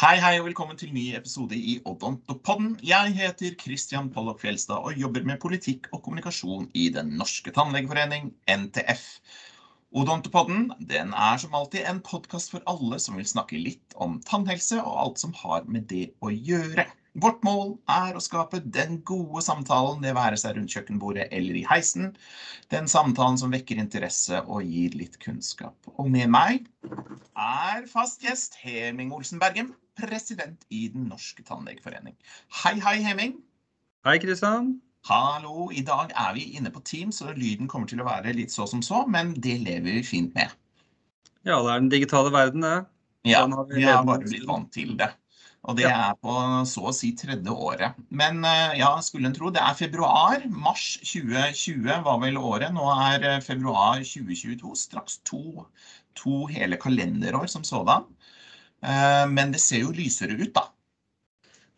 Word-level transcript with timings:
Hei, 0.00 0.14
hei, 0.16 0.38
og 0.40 0.46
velkommen 0.46 0.78
til 0.80 0.94
ny 0.96 1.02
episode 1.12 1.52
i 1.52 1.74
Odontopodden. 1.84 2.70
Jeg 2.80 3.10
heter 3.18 3.52
Christian 3.60 4.06
Pollock 4.08 4.38
Fjelstad 4.40 4.80
og 4.80 4.96
jobber 4.96 5.26
med 5.28 5.36
politikk 5.42 5.90
og 5.92 6.00
kommunikasjon 6.06 6.70
i 6.72 6.86
Den 6.94 7.10
norske 7.20 7.52
tannlegeforening, 7.52 8.30
NTF. 8.48 9.02
Odontopodden 9.92 10.70
den 10.88 11.12
er 11.12 11.42
som 11.42 11.52
alltid 11.58 11.84
en 11.84 12.00
podkast 12.00 12.54
for 12.54 12.64
alle 12.72 12.96
som 12.96 13.20
vil 13.20 13.28
snakke 13.28 13.60
litt 13.60 13.92
om 14.00 14.16
tannhelse 14.24 14.80
og 14.80 14.96
alt 15.02 15.20
som 15.20 15.36
har 15.42 15.68
med 15.68 15.84
det 15.92 16.06
å 16.24 16.32
gjøre. 16.32 16.86
Vårt 17.20 17.44
mål 17.44 17.74
er 17.90 18.16
å 18.16 18.22
skape 18.24 18.62
den 18.62 19.00
gode 19.04 19.42
samtalen, 19.44 20.00
det 20.00 20.14
være 20.16 20.38
seg 20.40 20.56
rundt 20.56 20.72
kjøkkenbordet 20.72 21.28
eller 21.34 21.58
i 21.58 21.66
heisen. 21.66 22.14
Den 22.72 22.88
samtalen 22.88 23.36
som 23.36 23.52
vekker 23.52 23.82
interesse 23.82 24.40
og 24.46 24.64
gir 24.64 24.96
litt 24.96 25.20
kunnskap. 25.20 25.76
Og 25.98 26.08
med 26.08 26.30
meg 26.32 26.70
er 27.36 27.84
fast 27.90 28.24
gjest 28.24 28.56
Heming 28.62 29.12
Olsen 29.12 29.42
Bergem, 29.42 29.74
president 29.98 30.66
i 30.68 30.88
Den 30.92 31.08
norske 31.10 31.42
tannlegeforening. 31.46 32.16
Hei, 32.62 32.76
hei, 32.84 32.98
Heming. 33.04 33.38
Hei, 34.06 34.18
Kristian. 34.22 34.78
Hallo. 35.08 35.70
I 35.72 35.82
dag 35.86 36.12
er 36.12 36.34
vi 36.36 36.46
inne 36.58 36.72
på 36.72 36.82
Teams, 36.84 37.20
så 37.20 37.32
lyden 37.36 37.68
kommer 37.68 37.88
til 37.88 38.02
å 38.02 38.08
være 38.08 38.34
litt 38.36 38.52
så 38.52 38.66
som 38.68 38.82
så, 38.84 39.06
men 39.08 39.32
det 39.40 39.58
lever 39.64 40.00
vi 40.00 40.04
fint 40.04 40.36
med. 40.36 40.52
Ja, 41.42 41.56
det 41.64 41.72
er 41.72 41.80
den 41.80 41.92
digitale 41.92 42.32
verden, 42.32 42.64
det. 42.66 42.78
Ja, 43.28 43.44
har 43.48 43.66
vi 43.68 43.84
er 43.84 44.04
bare 44.04 44.24
blitt 44.24 44.46
vant 44.48 44.70
til 44.72 44.94
det. 45.00 45.10
Og 45.68 45.76
det 45.76 45.90
er 45.90 46.14
på 46.24 46.34
så 46.68 46.86
å 46.88 46.92
si 46.96 47.10
tredje 47.16 47.52
året. 47.52 47.98
Men 48.08 48.40
eh, 48.48 48.78
ja, 48.80 48.94
skulle 49.04 49.28
en 49.28 49.36
tro. 49.36 49.50
Det 49.52 49.60
er 49.60 49.76
februar. 49.76 50.46
Mars 50.48 50.94
2020 51.04 51.90
var 52.06 52.20
vel 52.22 52.38
året. 52.40 52.72
Nå 52.72 52.86
er 52.94 53.26
eh, 53.28 53.42
februar 53.44 54.00
2022. 54.00 54.72
Straks 54.86 55.18
to, 55.28 55.66
to 56.16 56.46
hele 56.48 56.80
kalenderår 56.80 57.50
som 57.52 57.66
sådan. 57.66 58.08
Eh, 58.82 59.26
Men 59.28 59.52
det 59.52 59.60
ser 59.60 59.84
jo 59.84 59.92
lysere 59.96 60.36
ut, 60.40 60.52
da. 60.56 60.66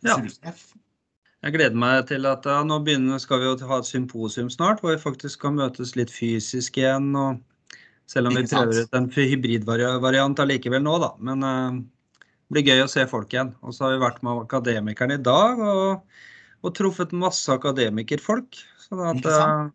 Ja. 0.02 0.16
Jeg 1.42 1.54
gleder 1.56 1.74
meg 1.78 2.04
til 2.06 2.26
at 2.30 2.44
ja, 2.46 2.60
nå 2.66 2.76
begynner, 2.86 3.18
skal 3.18 3.40
vi 3.42 3.48
jo 3.48 3.56
ha 3.66 3.78
et 3.82 3.88
symposium 3.88 4.50
snart, 4.50 4.78
hvor 4.82 4.94
vi 4.94 5.02
faktisk 5.02 5.40
skal 5.40 5.56
møtes 5.56 5.96
litt 5.98 6.10
fysisk 6.14 6.78
igjen. 6.78 7.08
Og 7.18 7.40
selv 8.06 8.30
om 8.30 8.36
vi 8.36 8.44
prøver 8.46 8.84
ut 8.86 8.94
en 8.98 9.08
hybridvariant 9.10 10.38
allikevel 10.44 10.82
nå, 10.86 10.94
da. 11.02 11.10
Men 11.18 11.42
uh, 11.42 11.80
det 12.22 12.54
blir 12.54 12.68
gøy 12.70 12.84
å 12.84 12.90
se 12.90 13.06
folk 13.10 13.34
igjen. 13.34 13.54
Og 13.62 13.74
så 13.74 13.88
har 13.88 13.96
vi 13.96 14.04
vært 14.04 14.22
med 14.22 14.44
Akademikerne 14.44 15.18
i 15.18 15.22
dag 15.22 15.58
og, 15.58 16.06
og 16.62 16.74
truffet 16.78 17.14
masse 17.16 17.50
akademikerfolk. 17.50 18.58
Sånn 18.86 19.02
at, 19.08 19.26
eh, 19.26 19.66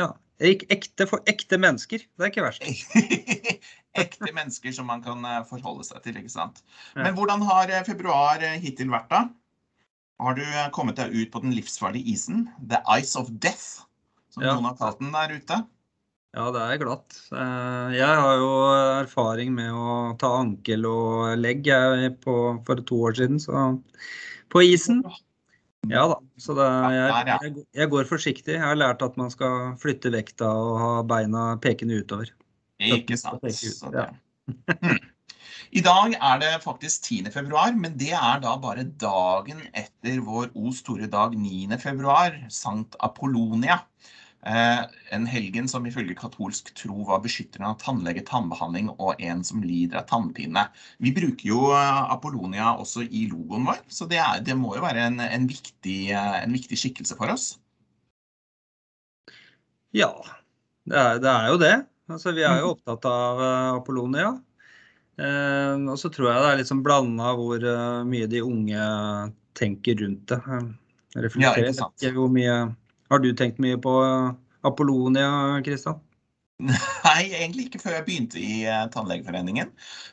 ja, 0.00 0.08
ek- 0.40 0.68
ekte, 0.72 1.04
for, 1.10 1.20
ekte 1.28 1.58
mennesker. 1.60 1.98
Det 2.16 2.24
er 2.28 2.32
ikke 2.32 2.46
verst. 2.48 2.64
Ekte 3.98 4.30
mennesker 4.30 4.72
som 4.72 4.86
man 4.86 5.02
kan 5.02 5.24
eh, 5.26 5.42
forholde 5.48 5.84
seg 5.86 6.02
til, 6.04 6.18
ikke 6.20 6.30
sant. 6.30 6.62
Men 6.94 7.16
hvordan 7.16 7.42
har 7.48 7.72
eh, 7.72 7.82
februar 7.86 8.42
eh, 8.46 8.58
hittil 8.62 8.90
vært, 8.92 9.10
da? 9.10 9.24
Har 10.20 10.36
du 10.36 10.44
kommet 10.76 10.98
deg 11.00 11.14
ut 11.16 11.30
på 11.32 11.40
den 11.42 11.54
livsfarlige 11.56 12.12
isen? 12.12 12.44
The 12.60 12.82
ice 13.00 13.16
of 13.18 13.30
death, 13.42 13.86
som 14.30 14.44
Ja. 14.44 14.54
noen 14.54 14.68
har 14.68 14.76
kalt 14.78 15.00
den 15.00 15.14
der 15.16 15.32
ute? 15.32 15.62
Ja, 16.36 16.44
det 16.54 16.60
er 16.62 16.76
glatt. 16.78 17.16
Jeg 17.32 18.18
har 18.20 18.36
jo 18.38 18.50
erfaring 19.00 19.50
med 19.56 19.72
å 19.74 19.94
ta 20.20 20.28
ankel 20.38 20.84
og 20.86 21.32
legg 21.40 21.66
jeg, 21.66 22.12
på, 22.22 22.34
for 22.68 22.84
to 22.86 23.00
år 23.08 23.16
siden, 23.18 23.40
så 23.42 23.64
på 24.52 24.62
isen. 24.62 25.00
Ja 25.88 26.04
da. 26.12 26.20
Så 26.38 26.54
det, 26.54 26.68
jeg, 26.94 27.26
jeg, 27.32 27.64
jeg 27.80 27.90
går 27.96 28.06
forsiktig. 28.06 28.54
Jeg 28.54 28.62
har 28.62 28.78
lært 28.78 29.02
at 29.02 29.16
man 29.18 29.32
skal 29.32 29.72
flytte 29.80 30.12
vekta 30.14 30.52
og 30.52 30.78
ha 30.78 30.92
beina 31.02 31.56
pekende 31.64 31.98
utover. 32.04 32.30
Ikke 32.80 33.18
sant. 33.20 33.44
Så 33.54 33.92
det. 33.94 34.08
I 35.70 35.82
dag 35.86 36.16
er 36.16 36.38
det 36.42 36.54
faktisk 36.64 37.04
10. 37.06 37.30
februar, 37.30 37.74
men 37.78 37.94
det 37.98 38.10
er 38.16 38.40
da 38.42 38.56
bare 38.58 38.88
dagen 38.98 39.60
etter 39.76 40.18
vår 40.26 40.48
O 40.58 40.72
store 40.74 41.06
dag 41.10 41.36
9. 41.38 41.76
februar, 41.78 42.34
Sankt 42.50 42.96
Apollonia. 42.98 43.76
Eh, 44.40 44.80
en 45.12 45.26
helgen 45.28 45.68
som 45.68 45.84
ifølge 45.86 46.16
katolsk 46.16 46.72
tro 46.74 47.04
var 47.04 47.20
beskytteren 47.20 47.68
av 47.68 47.76
tannlege, 47.82 48.24
tannbehandling 48.24 48.88
og 48.96 49.20
en 49.20 49.44
som 49.44 49.60
lider 49.62 50.00
av 50.00 50.06
tannpine. 50.08 50.64
Vi 50.98 51.12
bruker 51.12 51.50
jo 51.52 51.66
eh, 51.76 52.00
Apollonia 52.16 52.72
også 52.80 53.04
i 53.04 53.26
logoen 53.28 53.68
vår, 53.68 53.82
så 53.92 54.08
det, 54.08 54.18
er, 54.24 54.40
det 54.46 54.56
må 54.56 54.72
jo 54.78 54.84
være 54.86 55.04
en, 55.10 55.20
en, 55.20 55.46
viktig, 55.50 55.98
eh, 56.16 56.38
en 56.40 56.56
viktig 56.56 56.80
skikkelse 56.80 57.18
for 57.20 57.34
oss. 57.34 57.52
Ja, 59.92 60.10
det 60.88 60.98
er, 60.98 61.20
det 61.20 61.30
er 61.36 61.48
jo 61.52 61.60
det. 61.60 61.74
Altså, 62.10 62.34
vi 62.36 62.44
er 62.46 62.60
jo 62.62 62.74
opptatt 62.74 63.06
av 63.08 63.42
eh, 63.44 63.70
Apollonia. 63.78 64.34
Eh, 65.20 65.76
og 65.90 65.96
så 66.00 66.10
tror 66.12 66.30
jeg 66.30 66.42
det 66.42 66.50
er 66.50 66.60
litt 66.60 66.70
sånn 66.70 66.84
blanda 66.84 67.32
hvor 67.38 67.62
eh, 67.62 68.02
mye 68.08 68.28
de 68.30 68.44
unge 68.44 68.84
tenker 69.58 69.98
rundt 70.02 70.30
det. 70.32 70.40
Reflekterer. 71.18 71.74
Ja. 71.74 72.12
Hvor 72.14 72.30
mye, 72.32 72.54
har 73.10 73.22
du 73.22 73.32
tenkt 73.36 73.60
mye 73.62 73.80
på 73.82 73.96
eh, 74.04 74.30
Apollonia, 74.66 75.60
Kristian? 75.66 76.00
Nei, 77.06 77.30
egentlig 77.32 77.66
ikke 77.68 77.80
før 77.80 77.94
jeg 77.96 78.06
begynte 78.06 78.40
i 78.40 78.64
eh, 78.68 78.82
Tannlegeforeningen. 78.92 79.70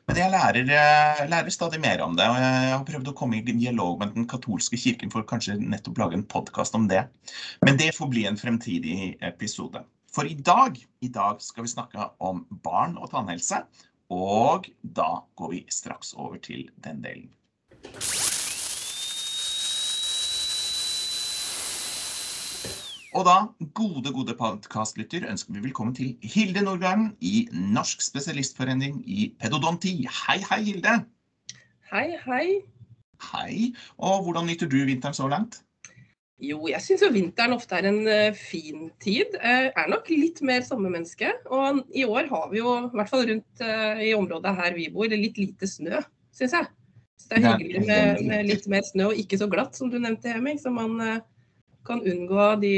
Men 0.07 0.19
jeg 0.21 0.31
lærer, 0.31 0.71
eh, 0.71 1.23
lærer 1.27 1.53
stadig 1.53 1.81
mer 1.83 2.01
om 2.05 2.15
det. 2.17 2.27
Og 2.31 2.39
jeg 2.39 2.71
har 2.71 2.85
prøvd 2.87 3.11
å 3.11 3.15
komme 3.17 3.39
i 3.39 3.43
dialog 3.47 3.99
med 4.01 4.15
den 4.15 4.27
katolske 4.31 4.79
kirken 4.79 5.11
for 5.13 5.27
kanskje 5.27 5.57
nettopp 5.59 5.99
lage 6.01 6.19
en 6.19 6.27
podkast 6.31 6.77
om 6.77 6.87
det. 6.91 7.03
Men 7.65 7.79
det 7.79 7.93
får 7.97 8.11
bli 8.13 8.25
en 8.29 8.39
fremtidig 8.39 9.17
episode. 9.27 9.83
For 10.13 10.27
i 10.27 10.33
dag, 10.33 10.77
i 11.01 11.09
dag 11.11 11.41
skal 11.43 11.65
vi 11.65 11.71
snakke 11.71 12.09
om 12.23 12.45
barn 12.63 12.97
og 12.97 13.11
tannhelse. 13.11 13.63
Og 14.13 14.69
da 14.81 15.09
går 15.35 15.51
vi 15.51 15.65
straks 15.69 16.13
over 16.13 16.39
til 16.39 16.69
den 16.83 17.03
delen. 17.03 17.33
Og 23.17 23.25
da, 23.25 23.35
gode, 23.73 24.13
gode 24.13 24.35
podkastlytter, 24.37 25.25
ønsker 25.27 25.55
vi 25.55 25.63
velkommen 25.65 25.95
til 25.97 26.15
Hilde 26.21 26.61
Nordgarden 26.61 27.15
i 27.19 27.47
Norsk 27.51 28.03
spesialistforening 28.05 28.99
i 29.09 29.31
pedodonti. 29.41 29.95
Hei, 30.05 30.37
hei, 30.49 30.59
Hilde. 30.69 30.97
Hei, 31.91 32.09
hei. 32.25 32.45
Hei. 33.31 33.71
Og 33.97 34.27
hvordan 34.27 34.45
nyter 34.45 34.69
du 34.69 34.77
vinteren 34.85 35.17
så 35.17 35.27
langt? 35.31 35.63
Jo, 36.37 36.59
jeg 36.69 36.83
syns 36.85 37.01
jo 37.01 37.09
vinteren 37.09 37.55
ofte 37.55 37.79
er 37.79 37.87
en 37.89 38.03
eh, 38.13 38.35
fin 38.37 38.91
tid. 39.01 39.33
Jeg 39.41 39.71
er 39.71 39.87
nok 39.89 40.09
litt 40.11 40.41
mer 40.45 40.61
sommermenneske. 40.65 41.31
Og 41.49 41.79
i 41.97 42.03
år 42.05 42.29
har 42.29 42.51
vi 42.51 42.59
jo, 42.61 42.73
i 42.85 42.99
hvert 42.99 43.09
fall 43.09 43.25
rundt 43.29 43.63
eh, 43.65 44.03
i 44.09 44.11
området 44.13 44.53
her 44.59 44.77
vi 44.77 44.85
bor, 44.93 45.09
litt 45.09 45.39
lite 45.41 45.69
snø, 45.69 46.03
syns 46.37 46.53
jeg. 46.59 46.69
Så 47.17 47.31
det 47.31 47.39
er 47.39 47.47
hyggelig 47.47 47.81
med, 47.87 48.21
med 48.29 48.45
litt 48.51 48.67
mer 48.69 48.85
snø, 48.85 49.09
og 49.09 49.23
ikke 49.23 49.39
så 49.41 49.49
glatt 49.49 49.79
som 49.79 49.89
du 49.89 49.97
nevnte, 49.97 50.29
Heming. 50.29 50.61
Så 50.61 50.69
man 50.73 51.01
eh, 51.01 51.23
kan 51.89 52.05
unngå 52.05 52.51
de 52.61 52.75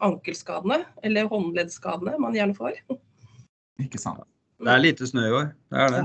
ankelskadene, 0.00 0.80
eller 1.04 1.28
håndleddskadene, 1.28 2.16
man 2.22 2.38
gjerne 2.38 2.56
får. 2.56 2.80
Ikke 3.82 4.00
sant? 4.00 4.24
Det 4.62 4.72
er 4.72 4.80
lite 4.80 5.08
snø 5.10 5.26
i 5.26 5.36
år. 5.36 5.52
Det 5.68 5.84
er 5.84 5.96
det. 5.98 6.02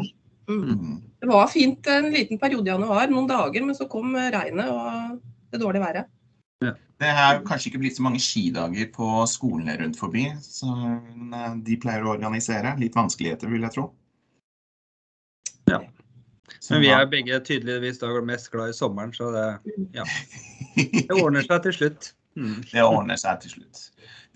Mm. 0.52 0.62
Mm. 0.68 1.00
Det 1.22 1.32
var 1.32 1.48
fint 1.52 1.88
en 1.92 2.12
liten 2.12 2.40
periode 2.42 2.68
i 2.68 2.74
januar, 2.74 3.08
noen 3.12 3.28
dager, 3.30 3.64
men 3.64 3.80
så 3.80 3.88
kom 3.88 4.12
eh, 4.16 4.32
regnet 4.36 4.76
og 4.76 5.20
det 5.54 5.64
dårlige 5.64 5.88
været. 5.88 6.14
Det 6.98 7.10
er 7.12 7.44
kanskje 7.46 7.70
ikke 7.70 7.82
blitt 7.84 7.98
så 8.00 8.04
mange 8.06 8.20
skidager 8.22 8.88
på 8.94 9.08
skolene 9.30 9.76
rundt 9.78 10.00
forbi, 10.00 10.26
så 10.42 10.72
eh, 10.74 11.52
de 11.68 11.78
pleier 11.82 12.06
å 12.06 12.16
organisere. 12.16 12.74
Litt 12.82 12.98
vanskeligheter, 12.98 13.52
vil 13.54 13.68
jeg 13.68 13.76
tro. 13.76 13.92
Ja. 15.70 15.84
Men 16.72 16.82
vi 16.82 16.90
er 16.92 17.06
begge 17.12 17.38
tydeligvis 17.46 18.02
da 18.02 18.10
mest 18.26 18.50
glad 18.52 18.74
i 18.74 18.76
sommeren, 18.76 19.14
så 19.14 19.30
det, 19.36 19.46
det 20.76 21.20
ordner 21.20 21.46
seg 21.46 21.68
til 21.68 21.78
slutt. 21.78 22.10
Mm. 22.38 22.58
Det 22.72 22.84
ordner 22.84 23.20
seg 23.20 23.46
til 23.46 23.58
slutt. 23.58 23.84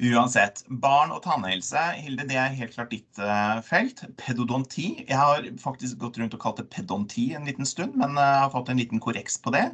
Uansett. 0.01 0.63
Barn 0.81 1.11
og 1.13 1.19
tannhelse, 1.21 1.77
Hilde, 2.01 2.25
det 2.25 2.37
er 2.41 2.55
helt 2.57 2.73
klart 2.73 2.89
ditt 2.89 3.19
eh, 3.21 3.59
felt. 3.61 3.99
Pedodonti. 4.17 4.87
Jeg 5.03 5.17
har 5.19 5.45
faktisk 5.61 5.99
gått 6.01 6.17
rundt 6.17 6.33
og 6.33 6.41
kalt 6.41 6.57
det 6.57 6.65
pedonti 6.73 7.27
en 7.37 7.45
liten 7.45 7.69
stund, 7.69 7.93
men 8.01 8.17
jeg 8.17 8.39
har 8.41 8.49
fått 8.49 8.71
en 8.73 8.81
liten 8.81 9.03
korreks 9.03 9.37
på 9.43 9.53
det. 9.53 9.67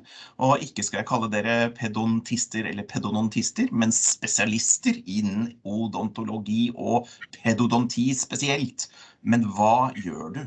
Og 0.44 0.66
ikke 0.66 0.84
skal 0.84 1.00
jeg 1.00 1.10
kalle 1.14 1.32
dere 1.32 1.56
pedontister 1.78 2.68
eller 2.68 2.84
pedodontister, 2.92 3.72
men 3.72 3.96
spesialister 3.96 5.00
innen 5.06 5.54
odontologi 5.64 6.74
og 6.76 7.08
pedodonti 7.40 8.10
spesielt. 8.18 8.90
Men 9.24 9.48
hva 9.56 9.94
gjør 9.96 10.36
du? 10.36 10.44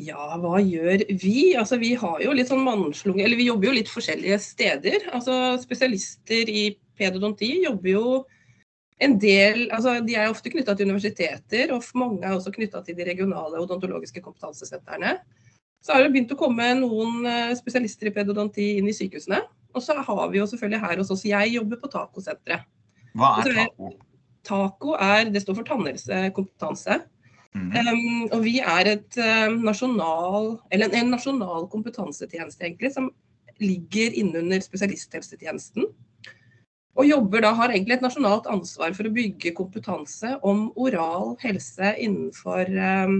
Ja, 0.00 0.32
hva 0.40 0.56
gjør 0.60 1.04
vi? 1.20 1.52
Altså, 1.56 1.76
vi 1.80 1.92
har 2.00 2.24
jo 2.24 2.32
litt 2.36 2.48
sånn 2.48 2.64
mannslunge, 2.64 3.22
eller 3.24 3.36
vi 3.36 3.50
jobber 3.50 3.70
jo 3.70 3.76
litt 3.76 3.92
forskjellige 3.92 4.40
steder. 4.44 5.06
Altså, 5.12 5.56
spesialister 5.60 6.48
i 6.52 6.66
pedodonti 6.98 7.50
jobber 7.64 7.92
jo 7.92 8.08
en 9.02 9.18
del 9.20 9.66
altså 9.76 9.98
De 10.00 10.14
er 10.16 10.30
ofte 10.32 10.48
knytta 10.52 10.72
til 10.76 10.88
universiteter, 10.88 11.72
og 11.74 11.84
mange 12.00 12.24
er 12.24 12.32
også 12.32 12.52
knytta 12.54 12.80
til 12.84 12.96
de 12.96 13.04
regionale 13.04 13.60
odontologiske 13.60 14.22
kompetansesentrene. 14.24 15.18
Så 15.84 15.92
har 15.92 16.02
det 16.02 16.14
begynt 16.14 16.32
å 16.32 16.38
komme 16.40 16.70
noen 16.80 17.26
eh, 17.28 17.52
spesialister 17.58 18.08
i 18.08 18.14
pedodonti 18.16 18.70
inn 18.78 18.88
i 18.88 18.94
sykehusene. 18.96 19.42
Og 19.76 19.84
så 19.84 19.98
har 20.00 20.22
vi 20.32 20.40
jo 20.40 20.46
selvfølgelig 20.48 20.80
her 20.82 21.02
hos 21.02 21.12
oss 21.12 21.26
Jeg 21.28 21.52
jobber 21.52 21.82
på 21.82 21.90
Tacosenteret. 21.92 22.64
Hva 23.16 23.34
er 23.42 23.52
er- 23.52 23.68
taco? 23.68 23.92
Taco 24.46 24.94
er, 25.02 25.28
det 25.34 25.42
står 25.42 25.58
for 25.58 25.68
tannhelsekompetanse. 25.68 27.00
Mm. 27.56 27.70
Um, 27.72 28.24
og 28.36 28.42
vi 28.44 28.58
er 28.60 28.90
et 28.92 29.16
um, 29.18 29.62
nasjonal, 29.64 30.52
eller 30.70 30.90
en, 30.90 30.98
en 31.00 31.14
nasjonal 31.16 31.66
kompetansetjeneste 31.72 32.66
egentlig, 32.66 32.92
som 32.94 33.08
ligger 33.62 34.14
innunder 34.20 34.60
spesialisthelsetjenesten. 34.62 35.88
Og 36.96 37.04
jobber 37.04 37.44
da, 37.44 37.52
har 37.56 37.72
egentlig 37.72 37.98
et 37.98 38.04
nasjonalt 38.04 38.48
ansvar 38.48 38.94
for 38.96 39.08
å 39.08 39.12
bygge 39.12 39.54
kompetanse 39.56 40.36
om 40.46 40.70
oral 40.80 41.34
helse 41.42 41.92
innenfor 42.00 42.70
um, 42.72 43.18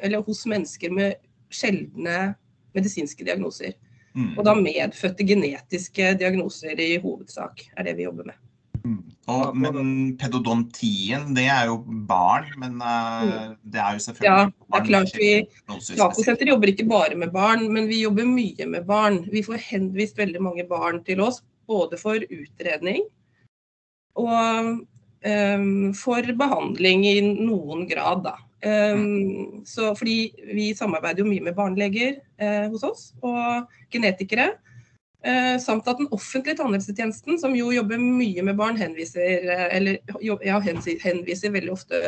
Eller 0.00 0.22
hos 0.26 0.44
mennesker 0.50 0.92
med 0.94 1.18
sjeldne 1.54 2.34
medisinske 2.74 3.26
diagnoser. 3.26 3.76
Mm. 4.14 4.32
Og 4.38 4.44
da 4.46 4.54
medfødte 4.58 5.26
genetiske 5.26 6.14
diagnoser 6.18 6.78
i 6.82 6.96
hovedsak, 7.02 7.62
er 7.74 7.86
det 7.86 7.96
vi 7.98 8.06
jobber 8.06 8.30
med. 8.30 8.40
Mm. 8.84 9.00
Og, 9.32 9.56
men 9.56 9.86
pedodontien, 10.20 11.30
det 11.34 11.46
er 11.48 11.70
jo 11.70 11.78
barn, 12.10 12.50
men 12.60 12.76
uh, 12.82 13.54
det 13.64 13.80
er 13.80 13.96
jo 13.96 14.02
selvfølgelig 14.04 14.28
Ja, 14.28 14.50
det 14.50 14.80
er 14.80 14.88
klart 14.90 15.14
vi 15.16 15.30
diagnoser 15.40 16.50
jobber 16.50 16.72
ikke 16.74 16.86
bare 16.90 17.18
med 17.18 17.32
barn, 17.34 17.64
men 17.72 17.88
vi 17.88 18.02
jobber 18.02 18.28
mye 18.28 18.68
med 18.68 18.86
barn. 18.90 19.22
Vi 19.32 19.42
får 19.46 19.62
henvist 19.70 20.20
veldig 20.20 20.42
mange 20.44 20.66
barn 20.68 21.00
til 21.06 21.22
oss, 21.24 21.40
både 21.68 21.98
for 22.00 22.24
utredning 22.30 23.04
og 24.14 24.84
um, 25.26 25.94
for 25.98 26.34
behandling 26.38 27.06
i 27.08 27.16
noen 27.24 27.88
grad, 27.90 28.24
da. 28.26 28.36
Um, 28.64 29.64
så 29.68 29.90
fordi 29.98 30.30
vi 30.54 30.70
samarbeider 30.76 31.24
jo 31.24 31.28
mye 31.28 31.44
med 31.44 31.56
barneleger 31.56 32.20
eh, 32.40 32.68
hos 32.72 32.84
oss, 32.86 33.08
og 33.26 33.66
genetikere. 33.92 34.54
Eh, 35.24 35.58
samt 35.60 35.88
at 35.88 36.00
den 36.00 36.08
offentlige 36.12 36.58
tannhelsetjenesten, 36.60 37.38
som 37.40 37.56
jo 37.56 37.70
jobber 37.72 38.00
mye 38.00 38.44
med 38.44 38.56
barn, 38.60 38.76
henviser, 38.76 39.48
eh, 39.48 39.68
eller, 39.76 40.00
ja, 40.20 40.58
henviser, 40.60 41.00
henviser 41.00 41.52
veldig 41.52 41.72
ofte 41.72 42.00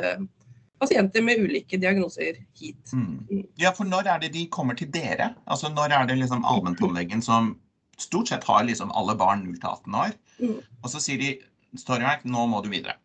pasienter 0.80 1.24
med 1.24 1.40
ulike 1.40 1.78
diagnoser 1.80 2.36
hit. 2.60 2.92
Mm. 2.92 3.46
Ja, 3.56 3.72
for 3.76 3.88
når 3.88 4.10
er 4.12 4.20
det 4.20 4.34
de 4.34 4.44
kommer 4.52 4.76
til 4.76 4.90
dere? 4.92 5.30
Altså 5.46 5.72
når 5.72 5.94
er 5.96 6.10
det 6.10 6.18
liksom 6.20 6.44
allmenntannlegen 6.44 7.24
som 7.24 7.54
stort 8.00 8.28
sett 8.28 8.44
har 8.44 8.64
liksom 8.64 8.92
alle 8.92 9.16
barn 9.18 9.44
0 9.46 9.58
til 9.60 9.70
18 9.70 10.00
år, 10.04 10.16
Mm. 10.36 10.60
og 10.84 10.90
så 10.92 11.00
sier 11.00 11.16
de 11.16 11.38
Stormark, 11.76 12.24
nå 12.24 12.46
må 12.48 12.62
du 12.64 12.68
videre. 12.68 12.96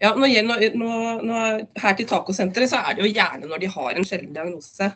Ja, 0.00 0.14
nå, 0.16 0.26
nå, 0.26 0.90
nå, 1.22 1.40
her 1.76 1.94
til 1.96 2.08
Tacosenteret 2.08 2.72
så 2.72 2.80
er 2.80 2.96
det 2.96 3.04
jo 3.04 3.12
gjerne 3.12 3.48
når 3.50 3.62
de 3.62 3.70
har 3.70 3.96
en 3.96 4.06
sjelden 4.08 4.32
diagnose. 4.34 4.88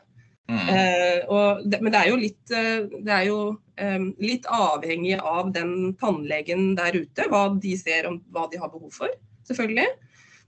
Mm. 0.51 0.69
Eh, 0.69 1.21
og 1.33 1.63
det, 1.65 1.81
men 1.81 1.93
det 1.95 2.01
er 2.01 2.11
jo, 2.11 2.17
litt, 2.21 2.43
eh, 2.53 2.87
det 3.07 3.13
er 3.15 3.27
jo 3.31 3.39
um, 3.55 4.09
litt 4.21 4.49
avhengig 4.53 5.17
av 5.17 5.53
den 5.55 5.95
tannlegen 6.01 6.75
der 6.77 6.99
ute, 6.99 7.29
hva 7.33 7.47
de 7.61 7.77
ser 7.81 8.11
om 8.11 8.19
hva 8.35 8.49
de 8.53 8.61
har 8.61 8.73
behov 8.73 8.93
for, 8.93 9.13
selvfølgelig. 9.49 9.87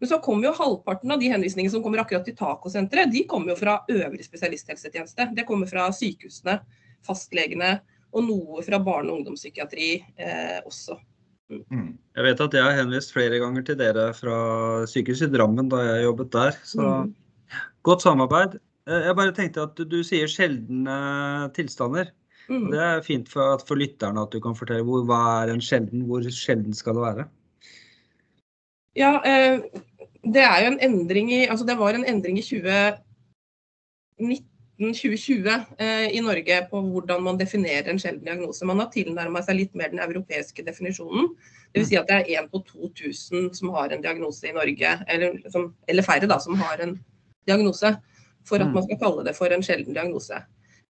Men 0.01 0.11
så 0.11 0.19
kommer 0.25 0.51
jo 0.51 0.57
halvparten 0.59 1.15
av 1.15 1.21
de 1.23 1.31
henvisningene 1.33 1.73
som 1.73 1.85
kommer 1.85 2.03
akkurat 2.03 2.27
til 2.29 2.37
Tacosenteret, 2.37 3.13
de 3.13 3.25
kommer 3.29 3.55
jo 3.55 3.61
fra 3.63 3.79
øvrig 3.89 4.27
spesialisthelsetjeneste. 4.27 5.31
Det 5.37 5.47
kommer 5.49 5.71
fra 5.71 5.89
sykehusene, 5.97 6.59
fastlegene 7.07 7.79
og 8.13 8.25
noe 8.25 8.63
fra 8.63 8.79
barne- 8.79 9.11
og 9.13 9.19
ungdomspsykiatri 9.21 9.89
eh, 10.19 10.61
også. 10.67 10.97
Mm. 11.71 11.97
Jeg 12.17 12.25
vet 12.27 12.41
at 12.41 12.55
jeg 12.59 12.63
har 12.65 12.75
henvist 12.81 13.13
flere 13.15 13.39
ganger 13.39 13.63
til 13.63 13.77
dere 13.79 14.09
fra 14.15 14.37
sykehuset 14.91 15.29
i 15.31 15.37
Drammen 15.37 15.69
da 15.71 15.77
jeg 15.85 16.05
jobbet 16.09 16.31
der. 16.33 16.51
Så 16.65 16.81
Mm. 16.83 17.15
godt 17.85 18.03
samarbeid. 18.03 18.59
Eh, 18.89 19.03
Jeg 19.07 19.17
bare 19.17 19.33
tenkte 19.33 19.63
at 19.63 19.75
du, 19.77 19.85
du 19.85 20.03
sier 20.03 20.27
sjeldne 20.27 21.53
tilstander. 21.55 22.11
Mm. 22.49 22.71
Det 22.71 22.79
er 22.79 23.01
fint 23.03 23.29
for, 23.29 23.55
at- 23.55 23.67
for 23.67 23.75
lytterne 23.77 24.23
at 24.23 24.31
du 24.31 24.41
kan 24.41 24.55
fortelle 24.55 24.85
hvor, 24.85 25.05
hva 25.05 25.45
er 25.45 25.53
en 25.53 25.61
sjelden, 25.61 26.07
hvor 26.07 26.23
sjelden 26.23 26.75
skal 26.75 26.95
det 26.95 27.03
være? 27.03 27.29
Ja, 28.97 29.21
eh, 29.25 29.61
det 30.25 30.43
er 30.43 30.65
jo 30.65 30.73
en 30.73 30.81
endring 30.81 31.31
i 31.31 31.47
Altså 31.47 31.67
det 31.67 31.77
var 31.79 31.95
en 31.95 32.05
endring 32.05 32.39
i 32.39 32.43
2019-2020 34.79 35.77
eh, 35.79 36.09
i 36.17 36.21
Norge 36.21 36.59
på 36.71 36.81
hvordan 36.85 37.23
man 37.25 37.39
definerer 37.41 37.89
en 37.91 38.01
sjelden 38.01 38.25
diagnose. 38.27 38.67
Man 38.69 38.81
har 38.83 38.91
tilnærma 38.93 39.43
seg 39.45 39.61
litt 39.61 39.79
mer 39.79 39.93
den 39.93 40.03
europeiske 40.05 40.65
definisjonen. 40.67 41.31
Dvs. 41.75 41.89
Si 41.89 41.97
at 42.01 42.11
det 42.11 42.19
er 42.19 42.43
én 42.43 42.51
på 42.53 42.61
2000 42.69 43.55
som 43.57 43.73
har 43.77 43.93
en 43.93 44.05
diagnose 44.05 44.49
i 44.49 44.55
Norge, 44.57 44.93
eller, 45.09 45.41
som, 45.53 45.71
eller 45.89 46.07
færre 46.07 46.29
da, 46.29 46.39
som 46.43 46.59
har 46.61 46.83
en 46.85 46.99
diagnose, 47.49 47.97
for 48.47 48.61
at 48.61 48.69
Mm. 48.69 48.75
man 48.75 48.85
skal 48.85 48.99
kalle 49.01 49.25
det 49.25 49.37
for 49.37 49.53
en 49.53 49.63
sjelden 49.63 49.95
diagnose. 49.95 50.43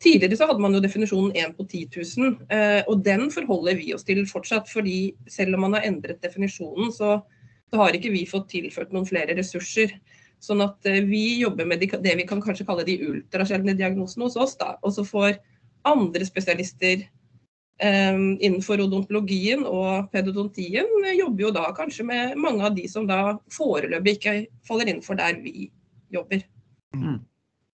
Tidligere 0.04 0.38
så 0.38 0.48
hadde 0.48 0.60
man 0.60 0.74
jo 0.74 0.82
definisjonen 0.82 1.36
1 1.36 1.54
på 1.58 1.64
10 1.70 1.88
000, 2.18 2.34
eh, 2.50 2.84
og 2.88 3.04
den 3.06 3.30
forholder 3.32 3.76
vi 3.76 3.94
oss 3.94 4.04
til 4.04 4.26
fortsatt. 4.28 4.70
fordi 4.70 5.14
selv 5.28 5.56
om 5.56 5.62
man 5.62 5.74
har 5.74 5.86
endret 5.88 6.22
definisjonen, 6.22 6.92
så, 6.92 7.22
så 7.70 7.78
har 7.78 7.94
ikke 7.94 8.12
vi 8.12 8.26
fått 8.26 8.50
tilført 8.50 8.92
noen 8.92 9.06
flere 9.06 9.38
ressurser. 9.38 9.94
Sånn 10.44 10.64
at 10.66 10.90
eh, 10.90 11.02
vi 11.08 11.40
jobber 11.42 11.68
med 11.70 11.84
det 11.84 12.16
vi 12.20 12.28
kan 12.28 12.42
kanskje 12.44 12.68
kalle 12.68 12.86
de 12.88 13.00
ultrasjeldne 13.08 13.76
diagnosene 13.80 14.28
hos 14.28 14.40
oss. 14.40 14.56
da, 14.60 14.76
Og 14.84 14.96
så 14.96 15.06
får 15.08 15.38
andre 15.88 16.26
spesialister 16.28 17.06
um, 17.84 18.38
innenfor 18.40 18.84
odontologien 18.84 19.66
og 19.68 20.10
pedodontien 20.14 20.88
eh, 21.04 21.18
jobber 21.20 21.48
jo 21.48 21.54
da 21.56 21.68
kanskje 21.76 22.08
med 22.08 22.38
mange 22.40 22.64
av 22.68 22.76
de 22.78 22.88
som 22.92 23.08
da 23.10 23.38
foreløpig 23.52 24.18
ikke 24.18 24.36
faller 24.68 24.92
innenfor 24.92 25.20
der 25.20 25.40
vi 25.44 25.70
jobber. 26.14 26.44
Mm. 26.96 27.22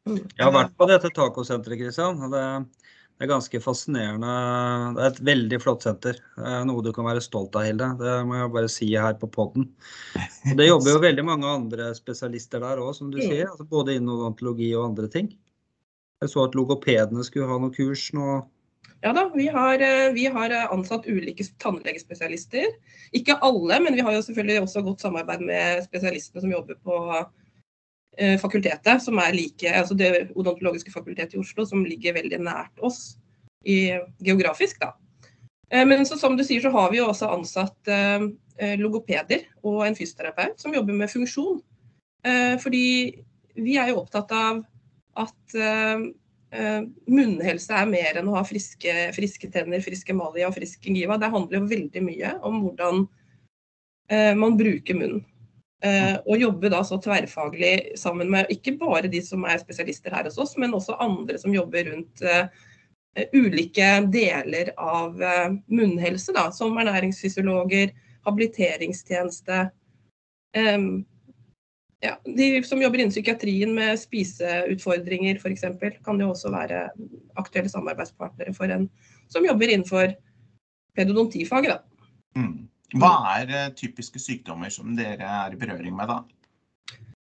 Mm. 0.07 0.21
Jeg 0.23 0.43
har 0.43 0.53
vært 0.55 0.75
på 0.79 0.87
dette 0.87 1.11
tacosenteret, 1.11 1.81
Kristian. 1.81 2.19
det, 2.31 2.43
det 3.17 3.25
er 3.25 3.31
ganske 3.31 3.59
fascinerende. 3.63 4.33
Det 4.93 5.01
er 5.01 5.07
et 5.09 5.23
veldig 5.25 5.57
flott 5.63 5.85
senter. 5.87 6.19
Er 6.37 6.67
noe 6.69 6.83
du 6.85 6.91
kan 6.93 7.07
være 7.07 7.23
stolt 7.25 7.55
av, 7.57 7.65
Hilde. 7.65 7.87
Det 7.97 8.11
må 8.29 8.35
jeg 8.37 8.51
bare 8.53 8.69
si 8.69 8.91
her 8.93 9.15
på 9.17 9.29
podden. 9.33 9.65
Det 10.53 10.67
jobber 10.67 10.93
jo 10.93 11.01
veldig 11.01 11.25
mange 11.25 11.49
andre 11.49 11.87
spesialister 11.97 12.61
der 12.61 12.83
òg, 12.83 12.91
som 12.93 13.09
du 13.09 13.17
sier. 13.17 13.47
Altså 13.49 13.65
både 13.65 13.95
innen 13.97 14.13
odontologi 14.13 14.69
og 14.77 14.91
andre 14.91 15.09
ting. 15.09 15.31
Jeg 16.21 16.29
så 16.29 16.45
at 16.45 16.57
logopedene 16.57 17.25
skulle 17.25 17.49
ha 17.49 17.57
noe 17.61 17.73
kurs 17.73 18.05
nå. 18.13 18.37
Ja 19.05 19.15
da, 19.17 19.27
vi 19.33 19.47
har, 19.53 19.81
eh, 19.81 20.13
vi 20.13 20.29
har 20.29 20.53
eh, 20.53 20.69
ansatt 20.73 21.09
ulike 21.09 21.45
tannlegespesialister. 21.61 22.69
Ikke 23.17 23.39
alle, 23.45 23.81
men 23.81 23.97
vi 23.97 24.05
har 24.05 24.13
jo 24.13 24.21
selvfølgelig 24.25 24.61
også 24.67 24.85
godt 24.85 25.05
samarbeid 25.05 25.41
med 25.45 25.83
spesialistene 25.89 26.45
som 26.45 26.53
jobber 26.53 26.77
på 26.85 27.01
fakultetet, 28.41 29.03
som 29.03 29.19
er 29.21 29.35
like, 29.35 29.69
altså 29.69 29.93
det 29.93 30.31
odontologiske 30.33 30.91
fakultetet 30.93 31.35
i 31.35 31.41
Oslo, 31.41 31.65
som 31.69 31.83
ligger 31.85 32.15
veldig 32.17 32.39
nært 32.41 32.81
oss 32.81 33.17
i, 33.67 33.91
geografisk. 34.23 34.79
da. 34.81 34.95
Eh, 35.69 35.85
Men 35.85 36.05
så, 36.05 36.17
som 36.17 36.37
du 36.37 36.43
sier, 36.43 36.61
så 36.61 36.71
har 36.73 36.91
vi 36.91 37.01
jo 37.01 37.09
også 37.11 37.29
ansatt 37.35 37.91
eh, 37.91 38.29
eh, 38.57 38.77
logopeder 38.79 39.47
og 39.63 39.83
en 39.87 39.97
fysioterapeut 39.97 40.59
som 40.61 40.73
jobber 40.75 40.95
med 40.97 41.11
funksjon. 41.11 41.61
Eh, 42.25 42.55
fordi 42.61 42.85
vi 43.57 43.77
er 43.77 43.91
jo 43.91 44.01
opptatt 44.01 44.31
av 44.35 44.63
at 45.17 45.55
eh, 45.57 46.07
eh, 46.55 46.81
munnhelse 47.09 47.73
er 47.73 47.89
mer 47.89 48.19
enn 48.19 48.29
å 48.29 48.37
ha 48.37 48.45
friske, 48.47 48.95
friske 49.17 49.51
tenner, 49.53 49.83
friske 49.83 50.13
emalia 50.13 50.49
og 50.49 50.57
frisk 50.57 50.85
gingiva. 50.85 51.19
Det 51.19 51.31
handler 51.33 51.59
jo 51.59 51.71
veldig 51.71 52.05
mye 52.05 52.35
om 52.47 52.61
hvordan 52.65 53.07
eh, 54.11 54.33
man 54.37 54.57
bruker 54.59 54.99
munnen. 54.99 55.25
Eh, 55.85 56.15
og 56.25 56.41
jobbe 56.41 56.71
da 56.73 56.79
så 56.81 56.97
tverrfaglig 56.97 57.99
sammen 58.01 58.31
med 58.33 58.49
ikke 58.49 58.73
bare 58.79 59.09
de 59.13 59.19
som 59.21 59.43
er 59.45 59.59
spesialister 59.61 60.15
her 60.15 60.25
hos 60.25 60.39
oss, 60.41 60.55
men 60.57 60.73
også 60.73 60.97
andre 61.03 61.37
som 61.37 61.53
jobber 61.53 61.91
rundt 61.91 62.23
eh, 62.25 62.47
ulike 63.37 63.89
deler 64.13 64.71
av 64.81 65.21
eh, 65.21 65.51
munnhelse, 65.69 66.33
da, 66.33 66.47
som 66.53 66.77
ernæringsfysiologer, 66.81 67.93
habiliteringstjeneste. 68.25 69.67
ja, 72.01 72.13
de 72.25 72.47
som 72.65 72.81
jobber 72.81 72.99
innen 72.99 73.13
psykiatrien 73.13 73.75
med 73.75 73.99
spiseutfordringer 74.01 75.37
f.eks., 75.37 75.63
kan 76.03 76.19
jo 76.19 76.31
også 76.33 76.49
være 76.51 76.87
aktuelle 77.37 77.69
samarbeidspartnere 77.69 78.53
for 78.57 78.73
en 78.73 78.89
som 79.29 79.45
jobber 79.45 79.69
innenfor 79.69 80.15
pedodontifaget. 80.97 81.77
Da. 81.77 82.41
Mm. 82.41 82.67
Hva 82.95 83.13
er 83.35 83.51
eh, 83.51 83.71
typiske 83.75 84.19
sykdommer 84.21 84.71
som 84.71 84.95
dere 84.95 85.27
er 85.27 85.55
i 85.55 85.59
berøring 85.59 85.95
med 85.95 86.11
da? 86.11 86.21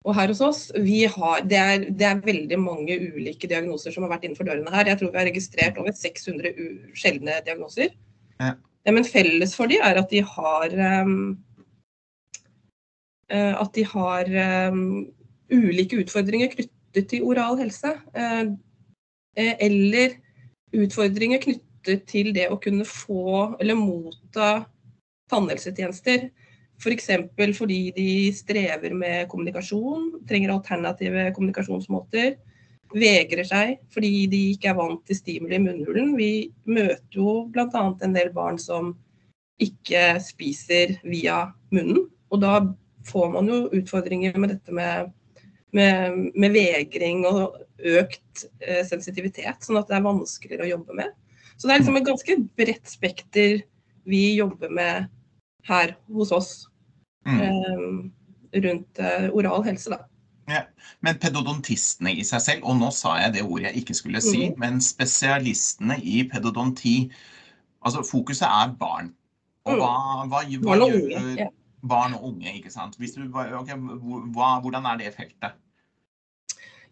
Og 0.08 0.16
her 0.16 0.32
hos 0.32 0.40
oss, 0.42 0.62
vi 0.80 1.02
har, 1.12 1.42
det, 1.44 1.60
er, 1.60 1.84
det 1.92 2.06
er 2.08 2.22
veldig 2.24 2.60
mange 2.62 2.96
ulike 3.12 3.50
diagnoser 3.52 3.92
som 3.92 4.06
har 4.06 4.14
vært 4.14 4.24
innenfor 4.30 4.48
dørene 4.48 4.72
her. 4.72 4.88
Jeg 4.88 5.02
tror 5.02 5.12
vi 5.12 5.20
har 5.20 5.28
registrert 5.28 5.82
over 5.82 5.92
600 5.92 6.54
u 6.56 6.96
sjeldne 6.96 7.42
diagnoser. 7.46 7.92
Ja. 8.40 8.54
Men 8.88 9.06
felles 9.06 9.52
for 9.58 9.70
de 9.70 9.82
er 9.84 10.00
at 10.00 10.08
de 10.10 10.24
har 10.24 10.74
um, 11.04 11.36
at 13.30 13.76
de 13.76 13.84
har 13.86 14.32
um, 14.72 14.80
ulike 15.52 16.00
utfordringer 16.00 16.50
knyttet 16.56 17.12
til 17.12 17.28
oral 17.28 17.60
helse. 17.60 17.92
eh, 18.16 19.54
eller 19.60 20.16
utfordringer 20.74 21.44
knyttet 21.44 22.08
til 22.10 22.32
det 22.34 22.48
å 22.50 22.58
kunne 22.64 22.88
få 22.88 23.60
eller 23.60 23.78
motta 23.78 24.66
tannhelsetjenester. 25.32 26.30
F.eks. 26.80 27.10
For 27.36 27.56
fordi 27.58 27.80
de 27.96 28.10
strever 28.36 28.94
med 28.96 29.28
kommunikasjon, 29.32 30.12
trenger 30.30 30.56
alternative 30.56 31.30
kommunikasjonsmåter. 31.36 32.38
Vegrer 32.90 33.46
seg 33.46 33.76
fordi 33.94 34.26
de 34.32 34.40
ikke 34.56 34.72
er 34.72 34.80
vant 34.80 35.04
til 35.06 35.20
stimuli 35.20 35.60
i 35.60 35.64
munnhulen. 35.64 36.16
Vi 36.18 36.50
møter 36.66 37.20
jo 37.20 37.44
bl.a. 37.54 37.84
en 37.92 38.16
del 38.16 38.32
barn 38.34 38.58
som 38.62 38.96
ikke 39.62 40.16
spiser 40.24 40.96
via 41.04 41.44
munnen. 41.76 42.08
Og 42.32 42.42
da 42.42 42.62
får 43.10 43.32
man 43.36 43.50
jo 43.50 43.66
utfordringer 43.76 44.38
med 44.40 44.56
dette 44.56 44.74
med 44.74 45.14
med, 45.76 46.32
med 46.36 46.54
vegring 46.56 47.24
og 47.30 47.60
økt 47.78 48.46
eh, 48.64 48.82
sensitivitet, 48.88 49.62
sånn 49.62 49.80
at 49.80 49.90
det 49.90 50.00
er 50.00 50.06
vanskeligere 50.08 50.66
å 50.66 50.72
jobbe 50.74 50.98
med. 50.98 51.14
Så 51.56 51.68
det 51.68 51.76
er 51.76 51.82
liksom 51.84 52.00
et 52.00 52.08
ganske 52.08 52.38
bredt 52.58 52.90
spekter 52.90 53.60
vi 54.10 54.24
jobber 54.40 54.72
med 54.74 55.10
her 55.70 55.96
hos 56.16 56.34
oss 56.36 56.52
Mm. 57.28 57.42
eh, 57.44 58.62
rundt 58.64 59.00
eh, 59.04 59.26
oral 59.36 59.62
helse, 59.66 59.92
da. 59.92 59.98
Ja. 60.50 60.62
Men 61.06 61.18
pedodontistene 61.22 62.14
i 62.18 62.24
seg 62.26 62.42
selv, 62.42 62.64
og 62.66 62.78
nå 62.80 62.88
sa 62.96 63.18
jeg 63.20 63.34
det 63.36 63.44
ordet 63.44 63.68
jeg 63.70 63.84
ikke 63.84 63.94
skulle 63.98 64.22
si, 64.24 64.48
mm. 64.50 64.56
men 64.58 64.80
spesialistene 64.82 66.00
i 66.02 66.24
pedodonti, 66.32 67.12
altså 67.86 68.02
fokuset 68.08 68.48
er 68.48 68.72
barn. 68.80 69.12
Og 69.68 69.76
Mm. 69.76 69.82
hva, 69.84 69.92
hva, 70.32 70.42
hva 70.48 70.64
Barn 70.72 70.82
og 70.82 70.90
gjør 70.96 71.20
unge. 71.20 71.36
Ja. 71.44 71.48
barn 71.88 72.14
og 72.16 72.24
unge, 72.32 72.54
ikke 72.56 72.72
sant? 72.72 72.96
Du, 72.98 73.04
okay, 73.60 73.76
hvordan 73.76 74.86
er 74.90 74.98
det 75.04 75.14
feltet? 75.14 75.52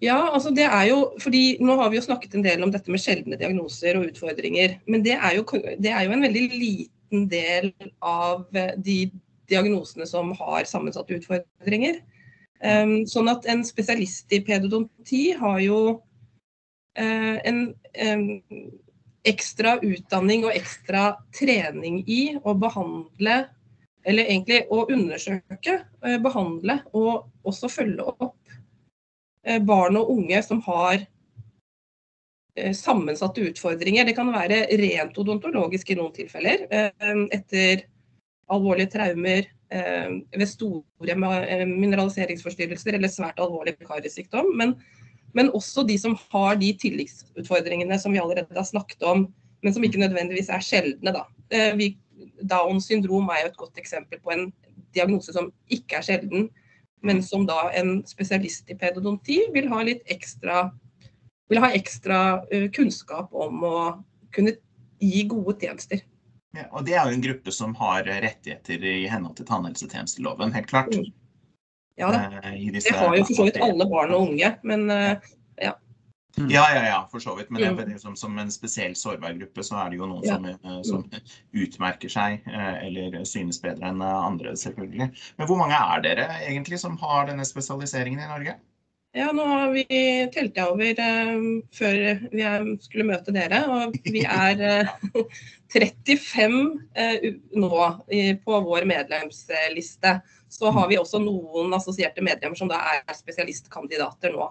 Ja, 0.01 0.19
altså 0.33 0.51
det 0.53 0.65
er 0.67 0.83
jo, 0.91 1.13
fordi 1.19 1.57
Nå 1.59 1.75
har 1.79 1.89
vi 1.89 1.97
jo 1.97 2.01
snakket 2.05 2.35
en 2.35 2.43
del 2.45 2.61
om 2.63 2.71
dette 2.71 2.91
med 2.91 2.99
sjeldne 3.01 3.39
diagnoser 3.39 3.97
og 3.97 4.11
utfordringer. 4.11 4.77
Men 4.87 5.01
det 5.03 5.15
er 5.17 5.35
jo, 5.39 5.43
det 5.81 5.89
er 5.89 6.03
jo 6.05 6.11
en 6.13 6.21
veldig 6.21 6.43
liten 6.53 6.93
del 7.09 7.71
av 8.03 8.45
eh, 8.55 8.73
de 8.77 8.97
diagnosene 9.47 10.07
som 10.07 10.33
har 10.35 10.67
sammensatte 10.67 11.15
utfordringer. 11.17 12.01
Um, 12.57 13.03
sånn 13.05 13.29
at 13.29 13.45
en 13.45 13.61
spesialist 13.65 14.33
i 14.33 14.39
pedodonti 14.41 15.27
har 15.37 15.59
jo 15.61 15.79
eh, 16.97 17.37
en 17.45 17.59
em, 17.93 18.23
ekstra 19.29 19.75
utdanning 19.85 20.47
og 20.47 20.55
ekstra 20.57 21.11
trening 21.37 22.01
i 22.09 22.33
å 22.41 22.55
behandle, 22.57 23.37
eller 24.07 24.25
egentlig 24.25 24.63
å 24.73 24.87
undersøke, 24.89 25.77
eh, 26.01 26.17
behandle 26.23 26.79
og 26.97 27.27
også 27.47 27.69
følge 27.71 28.09
opp 28.17 28.33
barn 29.63 29.95
og 29.95 30.09
unge 30.11 30.41
som 30.43 30.59
har 30.65 31.05
sammensatte 32.75 33.43
utfordringer. 33.51 34.07
Det 34.07 34.15
kan 34.17 34.31
være 34.33 34.63
rent 34.79 35.17
odontologisk 35.19 35.91
i 35.93 35.97
noen 35.99 36.13
tilfeller, 36.15 36.65
eh, 36.71 37.21
etter 37.35 37.85
alvorlige 38.53 38.91
traumer 38.95 39.47
eh, 39.71 40.13
ved 40.37 40.47
store 40.49 41.15
eh, 41.15 41.65
mineraliseringsforstyrrelser 41.67 42.97
eller 42.97 43.11
svært 43.11 43.41
alvorlig 43.43 43.75
karisykdom. 43.81 44.53
Men, 44.57 44.75
men 45.37 45.51
også 45.55 45.85
de 45.87 45.97
som 46.01 46.17
har 46.31 46.59
de 46.61 46.71
tilleggsutfordringene 46.81 47.99
som 48.01 48.15
vi 48.15 48.21
allerede 48.23 48.55
har 48.55 48.67
snakket 48.67 49.03
om, 49.07 49.27
men 49.63 49.73
som 49.73 49.83
ikke 49.83 50.01
nødvendigvis 50.01 50.51
er 50.53 50.63
sjeldne. 50.63 51.15
Da. 51.15 51.25
Eh, 51.51 51.89
Downs 52.47 52.87
syndrom 52.89 53.29
er 53.33 53.43
jo 53.43 53.51
et 53.51 53.59
godt 53.59 53.81
eksempel 53.81 54.21
på 54.23 54.33
en 54.33 54.47
diagnose 54.95 55.33
som 55.35 55.51
ikke 55.73 55.99
er 55.99 56.05
sjelden, 56.05 56.49
men 57.05 57.21
som 57.21 57.45
da 57.45 57.67
en 57.77 57.99
spesialist 58.09 58.69
i 58.71 58.77
pedodonti 58.77 59.41
vil 59.53 59.67
ha 59.69 59.83
litt 59.85 60.07
ekstra, 60.11 60.69
vil 61.49 61.61
ha 61.63 61.69
ekstra 61.75 62.19
eh, 62.51 62.67
kunnskap 62.75 63.33
om 63.33 63.63
å 63.63 63.75
kunne 64.35 64.55
gi 64.99 65.23
gode 65.29 65.55
tjenester. 65.61 66.01
Ja, 66.55 66.65
og 66.71 66.85
det 66.87 66.95
er 66.97 67.05
jo 67.09 67.13
en 67.17 67.21
gruppe 67.23 67.51
som 67.53 67.75
har 67.77 68.03
rettigheter 68.07 68.83
i 68.87 69.07
henhold 69.11 69.37
til 69.37 69.45
tannhelsetjenesteloven, 69.49 70.53
helt 70.55 70.69
klart. 70.71 70.93
Mm. 70.95 71.11
Ja 71.97 72.11
da. 72.13 72.21
Eh, 72.43 72.71
Det 72.73 72.93
har 72.95 73.15
jo 73.17 73.23
for 73.25 73.33
så 73.41 73.45
vidt 73.49 73.59
alle 73.61 73.85
barn 73.89 74.11
og 74.13 74.29
unge, 74.31 74.55
men 74.63 74.89
eh, 74.93 75.17
Ja, 76.37 76.67
ja, 76.69 76.83
ja, 76.85 76.97
for 77.09 77.17
så 77.19 77.33
vidt. 77.35 77.49
Men 77.49 77.63
Mm. 77.63 77.77
det 77.77 77.95
er 77.95 77.97
som, 77.97 78.15
som 78.15 78.37
en 78.37 78.51
spesiell 78.53 78.93
sårbar 78.93 79.33
gruppe, 79.39 79.63
så 79.65 79.73
er 79.81 79.89
det 79.89 79.97
jo 79.97 80.05
noen 80.05 80.23
Ja. 80.23 80.35
som, 80.35 80.83
som 80.83 81.09
utmerker 81.51 82.09
seg, 82.13 82.43
eller 82.45 83.23
synes 83.25 83.57
bedre 83.61 83.89
enn 83.89 84.01
andre, 84.03 84.51
selvfølgelig. 84.53 85.07
Men 85.39 85.47
hvor 85.49 85.57
mange 85.57 85.73
er 85.73 86.01
dere 86.05 86.27
egentlig 86.45 86.77
som 86.79 86.95
har 87.01 87.25
denne 87.25 87.41
spesialiseringen 87.45 88.19
i 88.21 88.27
Norge? 88.29 88.53
Ja, 89.17 89.27
nå 89.35 89.43
har 89.49 89.71
vi 89.73 89.83
telt 90.33 90.57
jeg 90.57 90.69
over 90.69 91.01
eh, 91.03 91.33
før 91.75 91.97
vi 92.31 92.43
er, 92.45 92.67
skulle 92.83 93.07
møte 93.09 93.33
dere, 93.35 93.63
og 93.71 93.97
vi 94.05 94.23
er 94.23 94.63
eh, 94.63 94.91
35 95.73 96.57
eh, 96.95 97.27
nå 97.59 97.71
i, 98.13 98.21
på 98.39 98.61
vår 98.67 98.87
medlemsliste. 98.89 100.19
Så 100.49 100.71
har 100.71 100.87
vi 100.87 100.99
også 101.01 101.19
noen 101.19 101.73
assosierte 101.75 102.23
medlemmer 102.23 102.55
som 102.55 102.69
da 102.71 102.79
er 102.93 103.17
spesialistkandidater 103.17 104.31
nå 104.35 104.47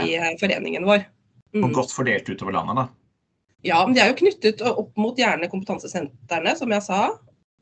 i 0.00 0.14
eh, 0.16 0.34
foreningen 0.40 0.88
vår. 0.88 1.04
Og 1.58 1.64
Mm. 1.64 1.72
godt 1.72 1.92
fordelt 1.96 2.26
utover 2.28 2.52
landet, 2.52 2.76
da. 2.76 2.82
Ja, 3.64 3.78
men 3.86 3.94
de 3.96 4.02
er 4.02 4.10
jo 4.12 4.18
knyttet 4.20 4.60
opp 4.68 4.90
mot 5.00 5.16
gjerne 5.18 5.48
kompetansesentrene, 5.50 6.52
som 6.58 6.70
jeg 6.74 6.84
sa. 6.84 6.98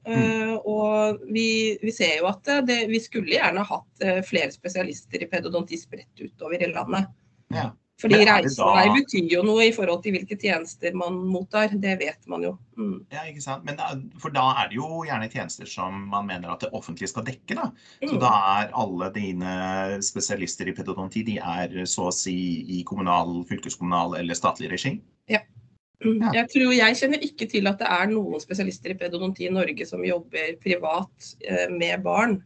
Mm. 0.07 0.19
Eh, 0.23 0.53
og 0.65 1.25
vi, 1.35 1.49
vi 1.83 1.95
ser 1.95 2.21
jo 2.21 2.29
at 2.31 2.47
eh, 2.53 2.63
det, 2.67 2.79
vi 2.93 3.01
skulle 3.03 3.35
gjerne 3.35 3.65
hatt 3.67 4.05
eh, 4.05 4.21
flere 4.27 4.53
spesialister 4.55 5.25
i 5.25 5.31
pedodonti 5.31 5.79
spredt 5.81 6.23
utover 6.23 6.63
i 6.63 6.71
landet. 6.71 7.11
Ja. 7.55 7.73
Fordi 7.97 8.19
reisevei 8.29 8.91
betyr 8.93 9.31
jo 9.33 9.41
noe 9.47 9.71
i 9.71 9.73
forhold 9.73 10.03
til 10.05 10.13
hvilke 10.13 10.37
tjenester 10.37 10.93
man 10.93 11.15
mottar. 11.33 11.73
Det 11.81 11.95
vet 12.03 12.27
man 12.29 12.45
jo. 12.45 12.51
Mm. 12.77 12.99
Ja, 13.09 13.23
ikke 13.25 13.41
sant? 13.41 13.65
Men 13.65 13.79
da, 13.79 13.89
for 14.21 14.35
da 14.35 14.45
er 14.61 14.69
det 14.69 14.77
jo 14.77 15.01
gjerne 15.09 15.31
tjenester 15.33 15.71
som 15.71 16.03
man 16.13 16.29
mener 16.29 16.53
at 16.53 16.67
det 16.67 16.75
offentlige 16.77 17.09
skal 17.09 17.25
dekke, 17.25 17.57
da. 17.57 17.71
Så 18.05 18.13
Mm. 18.19 18.21
da 18.21 18.35
er 18.61 18.77
alle 18.77 19.09
dine 19.17 19.57
spesialister 20.05 20.69
i 20.69 20.77
pedodonti, 20.77 21.25
de 21.25 21.39
er 21.41 21.73
så 21.89 22.11
å 22.11 22.15
si 22.15 22.37
i 22.69 22.83
kommunal, 22.85 23.41
fylkeskommunal 23.49 24.21
eller 24.21 24.37
statlig 24.37 24.71
regi? 24.77 24.99
Mm. 25.01 25.56
Ja. 26.05 26.33
Jeg 26.43 26.49
tror 26.53 26.75
jeg 26.77 26.97
kjenner 27.01 27.23
ikke 27.25 27.47
til 27.49 27.67
at 27.71 27.79
det 27.81 27.89
er 27.89 28.11
noen 28.11 28.41
spesialister 28.43 28.93
i 28.93 28.99
pedodonti 29.01 29.47
i 29.49 29.53
Norge 29.55 29.87
som 29.89 30.03
jobber 30.05 30.57
privat 30.61 31.31
eh, 31.41 31.71
med 31.73 32.03
barn. 32.05 32.43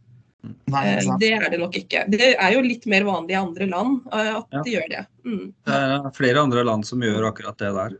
Nei, 0.71 0.85
Eh, 0.97 1.09
det 1.21 1.33
er 1.35 1.49
det 1.51 1.59
nok 1.61 1.75
ikke. 1.77 2.05
Det 2.09 2.31
er 2.33 2.53
jo 2.55 2.61
litt 2.65 2.87
mer 2.89 3.03
vanlig 3.05 3.35
i 3.35 3.41
andre 3.41 3.67
land 3.69 3.99
eh, 4.11 4.31
at 4.39 4.47
Ja. 4.55 4.61
de 4.63 4.71
gjør 4.71 4.87
det. 4.89 5.05
Mm. 5.25 5.53
Det 5.67 5.73
er 5.75 6.11
flere 6.17 6.41
andre 6.41 6.63
land 6.65 6.85
som 6.87 6.99
gjør 7.03 7.27
akkurat 7.29 7.57
det 7.61 7.73
der. 7.75 7.97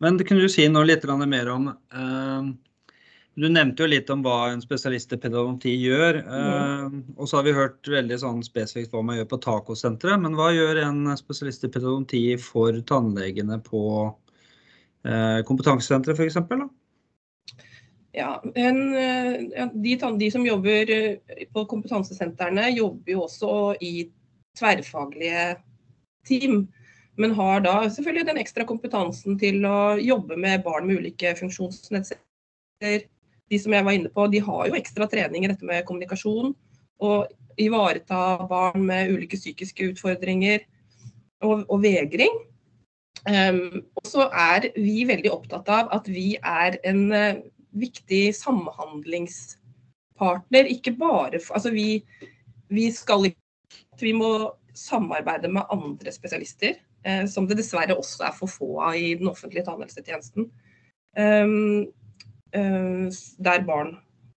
Men 0.00 0.18
kunne 0.18 0.40
du 0.40 0.48
si 0.48 0.68
noe 0.68 0.86
litt 0.86 1.04
mer 1.04 1.50
om 1.50 1.68
eh, 1.68 2.52
Du 3.34 3.48
nevnte 3.48 3.80
jo 3.82 3.86
litt 3.88 4.08
om 4.10 4.22
hva 4.22 4.52
en 4.52 4.60
spesialist 4.60 5.12
i 5.12 5.16
pedodonti 5.16 5.74
gjør. 5.82 6.22
eh, 6.22 6.88
Og 7.18 7.26
så 7.28 7.36
har 7.38 7.42
vi 7.44 7.52
hørt 7.52 7.82
veldig 7.88 8.18
sånn 8.20 8.42
spesifikt 8.44 8.92
hva 8.92 9.02
man 9.02 9.16
gjør 9.18 9.28
på 9.34 9.40
tacosenteret. 9.42 10.20
Men 10.20 10.34
hva 10.38 10.52
gjør 10.54 10.80
en 10.86 11.16
spesialist 11.16 11.64
i 11.64 11.68
pedodonti 11.68 12.38
for 12.38 12.72
tannlegene 12.86 13.58
på 13.64 13.84
eh, 14.08 14.21
kompetansesenteret 15.48 16.20
f.eks.? 16.20 16.36
Eh, 18.12 19.40
ja 19.56 19.68
de, 19.74 19.96
de 20.18 20.30
som 20.30 20.46
jobber 20.46 20.90
eh, 20.90 21.46
på 21.52 21.64
kompetansesentrene, 21.64 22.68
jobber 22.76 23.14
jo 23.14 23.24
også 23.24 23.52
i 23.80 24.10
tverrfaglige 24.58 25.56
team. 26.28 26.66
Men 27.16 27.34
har 27.36 27.60
da 27.64 27.74
selvfølgelig 27.90 28.26
den 28.28 28.40
ekstra 28.40 28.64
kompetansen 28.68 29.38
til 29.40 29.64
å 29.68 29.96
jobbe 30.00 30.36
med 30.40 30.62
barn 30.64 30.86
med 30.88 31.02
ulike 31.02 31.34
funksjonsnedsettelser. 31.36 33.08
De 33.52 33.58
som 33.60 33.74
jeg 33.76 33.84
var 33.84 33.96
inne 33.96 34.12
på, 34.12 34.26
de 34.32 34.40
har 34.40 34.68
jo 34.68 34.78
ekstra 34.78 35.08
trening 35.12 35.44
i 35.44 35.50
dette 35.52 35.66
med 35.68 35.84
kommunikasjon. 35.88 36.54
Og 37.04 37.60
ivareta 37.60 38.46
barn 38.48 38.86
med 38.88 39.12
ulike 39.12 39.36
psykiske 39.36 39.90
utfordringer 39.92 40.64
og, 41.44 41.66
og 41.68 41.82
vegring. 41.84 42.32
Um, 43.22 43.86
og 43.94 44.02
så 44.10 44.24
er 44.34 44.74
vi 44.74 45.04
veldig 45.06 45.30
opptatt 45.30 45.68
av 45.70 45.86
at 45.94 46.08
vi 46.10 46.34
er 46.42 46.74
en 46.88 47.12
eh, 47.14 47.36
viktig 47.78 48.34
samhandlingspartner. 48.34 50.66
Ikke 50.74 50.90
bare 50.98 51.38
for 51.42 51.54
Altså 51.58 51.70
vi, 51.70 52.04
vi 52.68 52.90
skal 52.90 53.34
Vi 54.00 54.12
må 54.12 54.52
samarbeide 54.74 55.48
med 55.52 55.62
andre 55.70 56.12
spesialister, 56.12 56.74
eh, 57.04 57.26
som 57.28 57.46
det 57.46 57.56
dessverre 57.60 57.94
også 57.94 58.24
er 58.26 58.32
for 58.34 58.46
få 58.50 58.80
av 58.80 58.94
i 58.96 59.14
den 59.14 59.28
offentlige 59.30 59.64
tannhelsetjenesten. 59.68 60.50
Um, 61.16 61.86
eh, 62.56 63.08
der 63.38 63.64
barn 63.68 63.96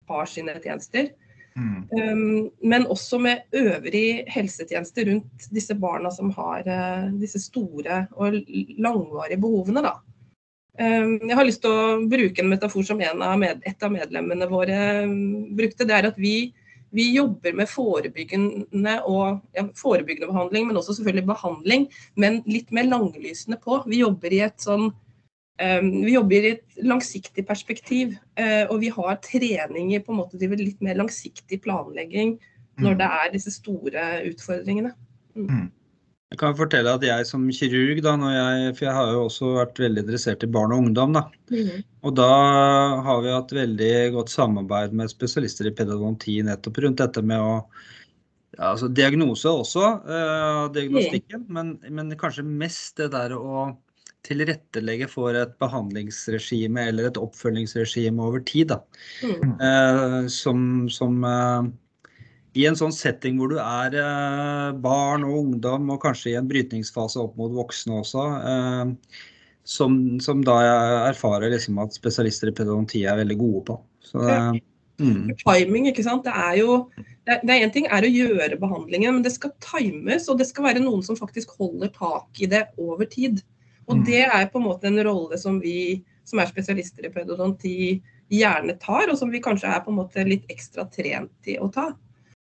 har 0.10 0.26
sine 0.30 0.60
tjenester. 0.62 1.10
Mm. 1.56 1.88
Um, 1.92 2.50
men 2.68 2.88
også 2.92 3.20
med 3.24 3.46
øvrig 3.56 4.26
helsetjeneste 4.28 5.06
rundt 5.08 5.46
disse 5.56 5.76
barna 5.80 6.12
som 6.12 6.34
har 6.36 6.68
eh, 6.68 7.06
disse 7.22 7.40
store 7.40 8.02
og 8.20 8.36
langvarige 8.84 9.40
behovene. 9.40 9.86
Da. 9.86 9.94
Um, 10.76 11.16
jeg 11.24 11.38
har 11.40 11.48
lyst 11.48 11.64
til 11.64 11.72
å 11.72 12.02
bruke 12.12 12.44
en 12.44 12.52
metafor 12.52 12.84
som 12.84 13.00
en 13.00 13.24
av 13.24 13.40
med, 13.40 13.64
et 13.64 13.88
av 13.88 13.94
medlemmene 13.94 14.50
våre 14.52 14.82
um, 15.08 15.56
brukte. 15.56 15.88
Det 15.88 15.96
er 15.96 16.10
at 16.12 16.20
vi, 16.20 16.52
vi 16.92 17.08
jobber 17.16 17.56
med 17.56 17.72
forebyggende, 17.72 18.98
og, 19.08 19.40
ja, 19.56 19.64
forebyggende 19.80 20.34
behandling, 20.34 20.68
men 20.68 20.82
også 20.82 20.98
selvfølgelig 21.00 21.30
behandling, 21.32 21.88
men 22.20 22.42
litt 22.52 22.76
mer 22.76 22.92
langlysende 22.92 23.62
på. 23.64 23.80
Vi 23.88 24.04
jobber 24.04 24.36
i 24.36 24.44
et 24.50 24.60
sånn 24.60 24.90
vi 25.56 26.12
jobber 26.12 26.44
i 26.44 26.52
et 26.58 26.82
langsiktig 26.84 27.46
perspektiv, 27.48 28.18
uh, 28.40 28.66
og 28.68 28.82
vi 28.82 28.90
har 28.92 29.22
treninger 29.24 30.04
på 30.04 30.12
en 30.12 30.20
måte 30.20 30.40
til 30.42 30.52
litt 30.60 30.82
mer 30.84 31.00
langsiktig 31.00 31.62
planlegging 31.64 32.36
når 32.84 32.98
det 33.00 33.08
er 33.08 33.32
disse 33.32 33.54
store 33.56 34.04
utfordringene. 34.28 34.92
Jeg 36.34 36.40
kan 36.42 36.56
fortelle 36.58 36.92
at 36.98 37.04
jeg 37.06 37.28
som 37.30 37.44
kirurg, 37.54 38.02
da, 38.04 38.16
når 38.20 38.32
jeg, 38.34 38.72
for 38.76 38.88
jeg 38.88 38.96
har 38.98 39.12
jo 39.14 39.20
også 39.28 39.52
vært 39.60 39.82
veldig 39.84 40.02
interessert 40.04 40.44
i 40.44 40.50
barn 40.52 40.74
og 40.76 40.82
ungdom, 40.84 41.14
da. 41.16 41.22
Og 42.04 42.16
da 42.18 42.30
har 43.06 43.22
vi 43.24 43.32
hatt 43.32 43.54
veldig 43.56 43.92
godt 44.18 44.34
samarbeid 44.34 44.96
med 44.98 45.14
spesialister 45.14 45.70
i 45.70 45.76
pedodonti 45.78 46.40
nettopp 46.44 46.82
rundt 46.84 47.04
dette 47.04 47.24
med 47.24 47.44
å 47.44 47.54
Ja, 48.56 48.70
altså 48.72 48.88
Diagnose 48.88 49.52
også, 49.52 49.88
eh, 50.08 50.60
diagnostikken, 50.72 51.42
men, 51.52 51.74
men 51.92 52.14
kanskje 52.16 52.46
mest 52.48 53.02
det 53.02 53.10
der 53.12 53.34
å 53.36 53.66
tilrettelegge 54.26 55.08
for 55.12 55.38
et 55.38 55.56
behandlingsregime 55.62 56.90
eller 56.90 57.10
et 57.10 57.20
oppfølgingsregime 57.22 58.26
over 58.26 58.44
tid. 58.46 58.74
Mm. 59.24 59.56
Eh, 59.70 60.20
som, 60.34 60.62
som 60.92 61.24
eh, 61.30 61.72
i 62.56 62.66
en 62.70 62.78
sånn 62.80 62.94
setting 62.96 63.40
hvor 63.40 63.52
du 63.52 63.58
er 63.62 63.96
eh, 64.00 64.76
barn 64.84 65.26
og 65.28 65.40
ungdom, 65.44 65.90
og 65.94 66.04
kanskje 66.06 66.34
i 66.34 66.38
en 66.40 66.48
brytningsfase 66.50 67.20
opp 67.22 67.36
mot 67.40 67.54
voksne 67.56 68.00
også, 68.02 68.28
eh, 68.52 69.26
som, 69.66 69.98
som, 70.22 70.44
da 70.46 70.60
jeg 70.62 71.02
erfarer 71.10 71.52
liksom 71.52 71.82
at 71.84 71.98
spesialister 71.98 72.52
i 72.52 72.56
pedodonti 72.56 73.04
er 73.10 73.20
veldig 73.24 73.38
gode 73.42 73.66
på. 73.72 73.82
Så, 74.06 74.22
Ja. 74.30 74.54
mm, 75.02 75.36
Timing, 75.42 75.90
ikke 75.90 76.06
sant. 76.06 76.24
Det 76.24 76.32
er 76.32 76.62
jo 76.62 76.86
det 77.26 77.50
er 77.50 77.64
en 77.66 77.72
ting 77.74 77.88
er 77.90 78.06
å 78.06 78.12
gjøre 78.12 78.60
behandlingen, 78.62 79.18
men 79.18 79.24
det 79.26 79.34
skal 79.34 79.52
times, 79.64 80.30
og 80.30 80.38
det 80.38 80.46
skal 80.46 80.68
være 80.68 80.84
noen 80.84 81.02
som 81.04 81.18
faktisk 81.18 81.56
holder 81.58 81.90
tak 81.96 82.30
i 82.40 82.50
det 82.52 82.68
over 82.78 83.10
tid. 83.10 83.42
Og 83.88 83.98
Mm. 83.98 84.06
det 84.06 84.24
er 84.26 84.48
på 84.50 84.60
en 84.60 84.68
måte 84.68 84.88
en 84.88 85.04
rolle 85.04 85.38
som 85.38 85.60
vi 85.60 86.04
som 86.26 86.40
er 86.40 86.50
spesialister 86.50 87.06
i 87.06 87.14
pedodonti 87.14 88.02
gjerne 88.34 88.80
tar, 88.82 89.10
og 89.10 89.18
som 89.18 89.30
vi 89.30 89.42
kanskje 89.42 89.70
er 89.70 89.84
på 89.86 89.92
en 89.94 90.00
måte 90.00 90.26
litt 90.26 90.48
ekstra 90.50 90.88
trent 90.90 91.32
i 91.46 91.60
å 91.62 91.72
ta. 91.72 91.94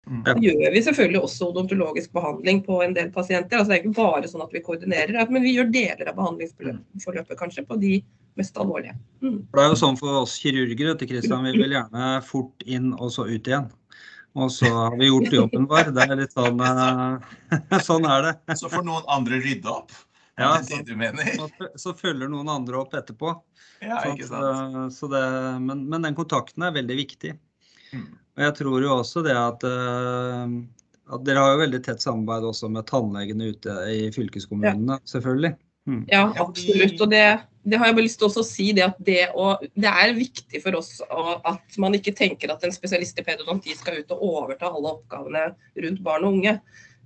Mm. 0.08 0.24
Ja. 0.26 0.34
Så 0.34 0.40
gjør 0.44 0.74
vi 0.74 0.82
selvfølgelig 0.84 1.22
også 1.24 1.50
odontologisk 1.52 2.12
behandling 2.16 2.64
på 2.64 2.82
en 2.84 2.94
del 2.94 3.12
pasienter. 3.12 3.58
altså 3.58 3.72
Det 3.72 3.78
er 3.78 3.84
ikke 3.84 3.96
bare 3.96 4.28
sånn 4.28 4.44
at 4.44 4.52
vi 4.56 4.64
koordinerer, 4.64 5.30
men 5.30 5.44
vi 5.44 5.56
gjør 5.56 5.72
deler 5.72 6.10
av 6.10 6.16
behandlingsforløpet 6.16 7.40
kanskje 7.40 7.66
på 7.68 7.80
de 7.80 8.04
mest 8.36 8.58
alvorlige. 8.58 8.96
Mm. 9.22 9.46
Det 9.54 9.62
er 9.62 9.70
jo 9.70 9.80
sånn 9.80 10.00
for 10.00 10.24
oss 10.24 10.40
kirurger, 10.42 10.92
vet 10.92 11.00
du, 11.00 11.06
vi 11.06 11.58
vil 11.58 11.76
gjerne 11.78 12.24
fort 12.24 12.66
inn 12.66 12.94
og 12.94 13.12
så 13.12 13.28
ut 13.28 13.48
igjen. 13.48 13.70
Og 14.36 14.50
så 14.50 14.66
har 14.66 14.96
vi 14.98 15.12
gjort 15.12 15.32
jobben 15.32 15.68
vår. 15.70 15.92
Det 15.94 16.08
er 16.10 16.16
litt 16.18 16.34
sånn 16.34 16.60
eh, 16.66 17.80
Sånn 17.88 18.08
er 18.10 18.26
det. 18.26 18.58
Så 18.58 18.72
får 18.72 18.84
noen 18.88 19.06
andre 19.08 19.38
rydde 19.44 19.70
opp? 19.70 19.94
Ja, 20.40 20.56
er 20.58 20.64
det 20.66 20.80
det 20.82 20.94
du 20.94 20.98
mener? 20.98 21.28
Så, 21.38 21.50
så 21.78 21.94
følger 21.98 22.30
noen 22.32 22.50
andre 22.50 22.80
opp 22.80 22.96
etterpå. 22.98 23.36
Ja, 23.84 24.00
så, 24.02 24.14
ikke 24.14 24.30
sant? 24.30 24.48
Eh, 24.50 24.88
Så 24.96 25.10
det, 25.12 25.24
men, 25.62 25.84
men 25.92 26.08
den 26.08 26.18
kontakten 26.18 26.66
er 26.66 26.74
veldig 26.74 26.98
viktig. 26.98 27.36
Mm. 27.94 28.08
Og 28.34 28.46
jeg 28.48 28.56
tror 28.58 28.86
jo 28.88 28.96
også 28.96 29.22
det 29.26 29.36
at, 29.38 29.66
eh, 29.70 30.56
at 31.14 31.28
dere 31.28 31.44
har 31.44 31.54
jo 31.54 31.62
veldig 31.62 31.84
tett 31.86 32.02
samarbeid 32.02 32.48
også 32.50 32.72
med 32.74 32.88
tannlegene 32.90 33.52
ute 33.54 33.78
i 33.94 34.08
fylkeskommunene, 34.16 34.98
selvfølgelig. 35.10 35.54
Mm. 35.86 36.06
Ja, 36.08 36.24
Ja, 36.24 36.46
absolutt. 36.48 37.02
Og 37.04 37.12
det, 37.12 37.26
det 37.68 37.78
har 37.78 37.92
jeg 37.92 37.98
bare 37.98 38.06
lyst 38.08 38.18
til 38.22 38.30
også 38.30 38.42
å 38.42 38.48
si, 38.48 38.70
det 38.74 38.86
at 38.88 38.98
det, 39.04 39.20
å, 39.36 39.52
det 39.62 39.92
er 39.92 40.16
viktig 40.18 40.64
for 40.64 40.80
oss 40.80 40.96
å, 41.06 41.38
at 41.46 41.78
man 41.82 41.94
ikke 41.98 42.16
tenker 42.18 42.54
at 42.54 42.64
en 42.66 42.74
spesialist 42.74 43.20
i 43.20 43.26
pedodonti 43.28 43.76
skal 43.78 44.02
ut 44.02 44.16
og 44.16 44.26
overta 44.32 44.72
alle 44.72 44.96
oppgavene 44.98 45.46
rundt 45.86 46.04
barn 46.06 46.26
og 46.26 46.40
unge. 46.40 46.58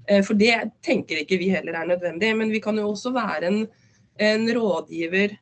Eh, 0.08 0.24
For 0.24 0.40
det 0.40 0.56
tenker 0.86 1.22
ikke 1.22 1.40
vi 1.42 1.52
heller 1.54 1.76
er 1.76 1.90
nødvendig. 1.92 2.32
Men 2.38 2.54
vi 2.54 2.62
kan 2.64 2.78
jo 2.80 2.90
også 2.92 3.14
være 3.16 3.52
en, 3.52 3.60
en 4.20 4.48
rådgiver 4.56 5.36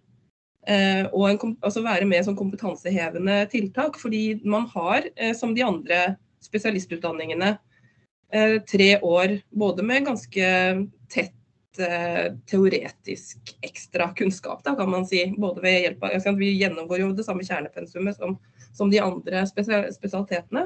eh, 0.68 1.06
og 1.12 1.30
en, 1.30 1.56
altså 1.62 1.84
være 1.86 2.10
med 2.10 2.26
som 2.26 2.38
kompetansehevende 2.38 3.46
tiltak. 3.52 4.00
Fordi 4.02 4.42
man 4.46 4.68
har, 4.74 5.10
eh, 5.16 5.36
som 5.38 5.56
de 5.56 5.66
andre 5.66 6.16
spesialistutdanningene, 6.44 7.58
tre 8.68 8.88
år 9.06 9.38
både 9.56 9.84
med 9.86 10.06
ganske 10.06 10.48
tett 11.14 11.32
teoretisk 12.50 13.54
ekstra 13.64 14.10
kunnskap, 14.18 14.64
da, 14.66 14.74
kan 14.76 14.90
man 14.90 15.06
si. 15.08 15.22
Både 15.38 15.62
ved 15.64 15.78
hjelp 15.84 16.04
av, 16.04 16.36
Vi 16.40 16.50
gjennomgår 16.58 17.00
jo 17.00 17.12
det 17.16 17.24
samme 17.24 17.46
kjernepensumet 17.46 18.18
som, 18.18 18.36
som 18.74 18.92
de 18.92 19.00
andre 19.00 19.46
spesia- 19.48 19.92
spesialitetene. 19.94 20.66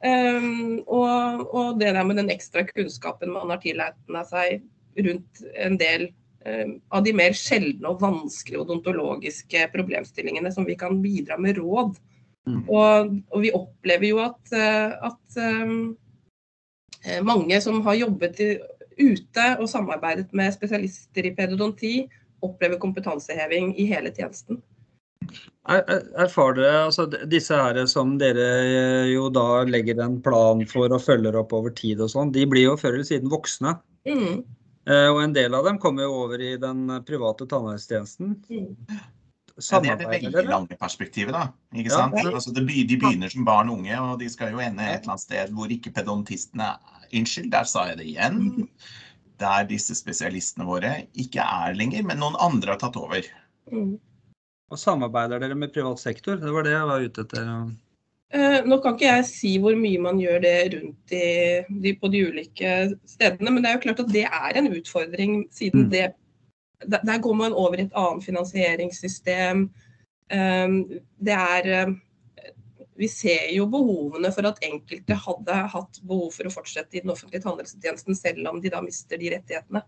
Um, 0.00 0.80
og, 0.88 1.42
og 1.52 1.80
det 1.80 1.90
der 1.92 2.06
med 2.08 2.16
den 2.16 2.30
ekstra 2.32 2.62
kunnskapen 2.64 3.34
man 3.34 3.50
har 3.52 3.60
tilegnet 3.60 4.30
seg 4.30 4.62
rundt 5.04 5.42
en 5.60 5.76
del 5.80 6.06
um, 6.46 6.78
av 6.88 7.04
de 7.04 7.12
mer 7.16 7.36
sjeldne 7.36 7.90
og 7.90 8.00
vanskelige 8.00 8.62
odontologiske 8.62 9.66
problemstillingene 9.74 10.52
som 10.54 10.64
vi 10.68 10.78
kan 10.80 11.02
bidra 11.04 11.36
med 11.40 11.60
råd. 11.60 11.98
Mm. 12.48 12.62
Og, 12.64 13.12
og 13.28 13.44
vi 13.44 13.52
opplever 13.52 14.08
jo 14.08 14.22
at, 14.24 14.40
eh, 14.56 14.94
at 15.10 15.40
um, 15.44 15.92
mange 17.28 17.60
som 17.60 17.82
har 17.84 17.98
jobbet 18.00 18.40
i, 18.40 18.48
ute 19.00 19.44
og 19.60 19.68
samarbeidet 19.68 20.32
med 20.36 20.52
spesialister 20.56 21.28
i 21.28 21.34
pedodonti, 21.36 21.94
opplever 22.40 22.80
kompetanseheving 22.80 23.74
i 23.80 23.84
hele 23.88 24.12
tjenesten. 24.16 24.62
Er- 25.68 25.84
er- 25.86 26.06
Erfar 26.24 26.54
dere 26.56 26.86
altså 26.88 27.04
disse 27.28 27.54
her 27.54 27.86
som 27.86 28.16
dere 28.18 28.46
eh, 28.64 29.10
jo 29.12 29.28
da 29.30 29.62
legger 29.64 30.00
en 30.02 30.20
plan 30.24 30.64
for 30.66 30.88
og 30.92 31.00
følger 31.04 31.36
opp 31.38 31.52
over 31.52 31.70
tid 31.70 32.00
og 32.00 32.08
sånn, 32.10 32.32
de 32.32 32.46
blir 32.46 32.64
jo 32.70 32.76
før 32.80 32.94
eller 32.96 33.04
siden 33.04 33.30
voksne. 33.30 33.76
Mm. 34.08 34.42
Eh, 34.88 35.08
Og 35.12 35.22
en 35.22 35.32
del 35.36 35.54
av 35.54 35.64
dem 35.68 35.78
kommer 35.78 36.02
jo 36.08 36.14
over 36.24 36.40
i 36.40 36.56
den 36.56 36.86
private 37.06 37.46
tannhelsetjenesten. 37.46 38.36
Mm. 38.50 38.76
Ja, 39.60 39.78
det 39.84 39.90
er 39.90 39.96
det 40.00 40.08
veldig 40.08 40.44
lange 40.48 40.76
perspektivet, 40.80 41.32
da. 41.36 41.52
Ikke 41.74 41.90
Ja. 41.90 41.96
sant? 41.98 42.14
Ja. 42.16 42.30
Altså, 42.30 42.54
de 42.54 42.62
begynner 42.64 43.30
som 43.30 43.44
barn 43.44 43.68
og 43.68 43.78
unge, 43.78 43.98
og 44.00 44.18
de 44.18 44.28
skal 44.30 44.52
jo 44.52 44.58
ende 44.58 44.80
et 44.80 45.02
eller 45.02 45.12
annet 45.12 45.20
sted 45.20 45.50
hvor 45.52 45.68
ikke 45.68 45.92
pedontistene 45.92 46.76
Unnskyld, 47.12 47.50
der 47.50 47.64
sa 47.64 47.86
jeg 47.88 47.98
det 47.98 48.06
igjen. 48.06 48.68
Der 49.40 49.64
disse 49.64 49.94
spesialistene 49.98 50.64
våre 50.64 51.06
ikke 51.18 51.40
er 51.42 51.74
lenger, 51.74 52.04
men 52.04 52.18
noen 52.18 52.36
andre 52.40 52.70
har 52.70 52.78
tatt 52.78 52.96
over. 52.96 53.20
Mm. 53.70 53.98
Og 54.70 54.78
samarbeider 54.78 55.42
dere 55.42 55.56
med 55.58 55.72
privat 55.74 56.00
sektor? 56.02 56.38
Det 56.38 56.50
var 56.54 56.66
det 56.66 56.74
jeg 56.76 56.88
var 56.90 57.06
ute 57.06 57.24
etter. 57.26 57.48
Eh, 58.30 58.60
nå 58.62 58.76
kan 58.78 58.94
ikke 58.94 59.08
jeg 59.08 59.26
si 59.26 59.56
hvor 59.58 59.74
mye 59.74 59.98
man 60.02 60.20
gjør 60.22 60.38
det 60.44 60.56
rundt 60.76 61.14
i, 61.16 61.22
de, 61.82 61.94
på 61.98 62.10
de 62.12 62.20
ulike 62.28 62.74
stedene, 63.10 63.50
men 63.50 63.64
det 63.64 63.70
er 63.72 63.78
jo 63.78 63.84
klart 63.88 64.02
at 64.04 64.12
det 64.14 64.22
er 64.28 64.58
en 64.60 64.70
utfordring, 64.70 65.40
siden 65.54 65.88
Mm. 65.88 65.90
det 65.90 66.04
der, 66.88 67.18
går 67.18 67.34
man 67.34 67.52
over 67.52 67.76
i 67.76 67.82
et 67.82 67.96
annet 67.98 68.24
finansieringssystem. 68.24 69.66
Eh, 70.30 70.68
det 71.18 71.34
er 71.34 71.68
eh, 71.80 71.96
Vi 73.00 73.08
ser 73.08 73.50
jo 73.56 73.66
behovene 73.66 74.30
for 74.32 74.46
at 74.46 74.62
enkelte 74.62 75.16
hadde 75.16 75.54
hatt 75.74 76.00
behov 76.04 76.34
for 76.36 76.44
å 76.44 76.52
fortsette 76.52 76.98
i 76.98 77.00
den 77.00 77.10
offentlige 77.10 77.42
tannhelsetjenesten, 77.46 78.14
selv 78.14 78.48
om 78.48 78.60
de 78.60 78.68
da 78.68 78.82
mister 78.84 79.16
de 79.16 79.30
rettighetene. 79.32 79.80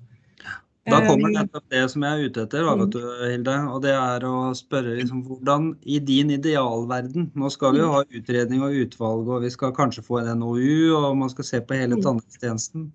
Da 0.90 0.98
kommer 1.06 1.30
Eh, 1.30 1.36
nettopp 1.38 1.68
det 1.70 1.82
som 1.92 2.02
jeg 2.02 2.10
er 2.18 2.28
ute 2.28 2.42
etter, 2.42 2.64
da, 2.66 2.72
vet 2.74 2.90
du, 2.90 3.02
Hilde. 3.22 3.54
Og 3.70 3.82
det 3.84 3.92
er 3.94 4.24
å 4.26 4.50
spørre 4.58 4.96
liksom, 4.98 5.20
hvordan 5.28 5.68
i 5.86 6.00
din 6.02 6.32
idealverden 6.34 7.28
Nå 7.38 7.50
skal 7.54 7.76
vi 7.76 7.84
jo 7.84 7.92
ha 7.92 8.00
utredning 8.02 8.64
og 8.66 8.74
utvalg, 8.74 9.30
og 9.30 9.44
vi 9.46 9.50
skal 9.54 9.74
kanskje 9.76 10.02
få 10.02 10.18
en 10.22 10.32
NOU, 10.40 10.90
og 10.98 11.16
man 11.20 11.30
skal 11.30 11.44
se 11.46 11.60
på 11.60 11.78
hele 11.78 11.96
Mm. 11.96 12.02
tannhelsetjenesten. 12.02 12.90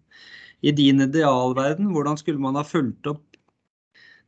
I 0.64 0.72
din 0.72 1.00
idealverden, 1.00 1.88
hvordan 1.94 2.18
skulle 2.18 2.40
man 2.40 2.56
ha 2.56 2.64
fulgt 2.64 3.08
opp 3.08 3.24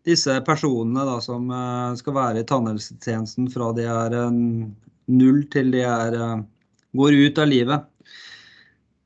disse 0.05 0.39
personene 0.47 1.03
da, 1.05 1.19
som 1.19 1.51
eh, 1.51 1.95
skal 1.99 2.13
være 2.13 2.39
i 2.39 2.47
tannhelsetjenesten 2.47 3.51
fra 3.51 3.73
de 3.73 3.83
er 3.83 4.13
eh, 4.13 4.31
null 5.07 5.43
til 5.51 5.71
de 5.71 5.81
er, 5.83 6.45
går 6.95 7.11
ut 7.27 7.37
av 7.37 7.47
livet? 7.47 7.83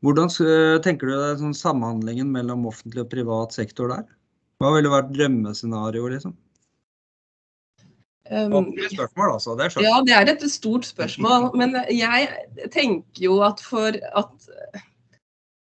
Hvordan 0.04 0.30
tenker 0.84 1.08
du 1.08 1.14
deg 1.16 1.40
sånn 1.40 1.56
samhandlingen 1.56 2.30
mellom 2.30 2.68
offentlig 2.68 3.02
og 3.06 3.10
privat 3.10 3.54
sektor 3.56 3.88
der? 3.90 4.04
Hva 4.64 4.72
ville 4.78 4.92
vært 4.94 5.12
drømmescenario, 5.14 6.08
liksom? 6.16 6.34
um, 8.32 8.72
spørsmål, 8.92 9.34
altså. 9.36 9.56
Det 9.60 9.66
er. 9.66 9.84
Ja, 9.84 10.00
det 10.06 10.16
er 10.16 10.32
et 10.34 10.46
stort 10.52 10.88
spørsmål. 10.88 11.52
Men 11.60 11.76
jeg 11.92 12.30
tenker 12.72 13.28
jo 13.28 13.42
at 13.46 13.64
for 13.64 13.92
at 13.92 14.50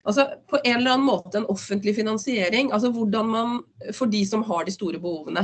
Altså 0.09 0.25
på 0.49 0.57
en 0.65 0.79
eller 0.79 0.95
annen 0.95 1.05
måte 1.05 1.37
en 1.37 1.49
offentlig 1.53 1.93
finansiering. 1.99 2.71
Altså 2.73 2.89
hvordan 2.95 3.27
man 3.29 3.59
For 3.93 4.09
de 4.09 4.23
som 4.27 4.43
har 4.47 4.65
de 4.65 4.73
store 4.73 5.01
behovene. 5.01 5.43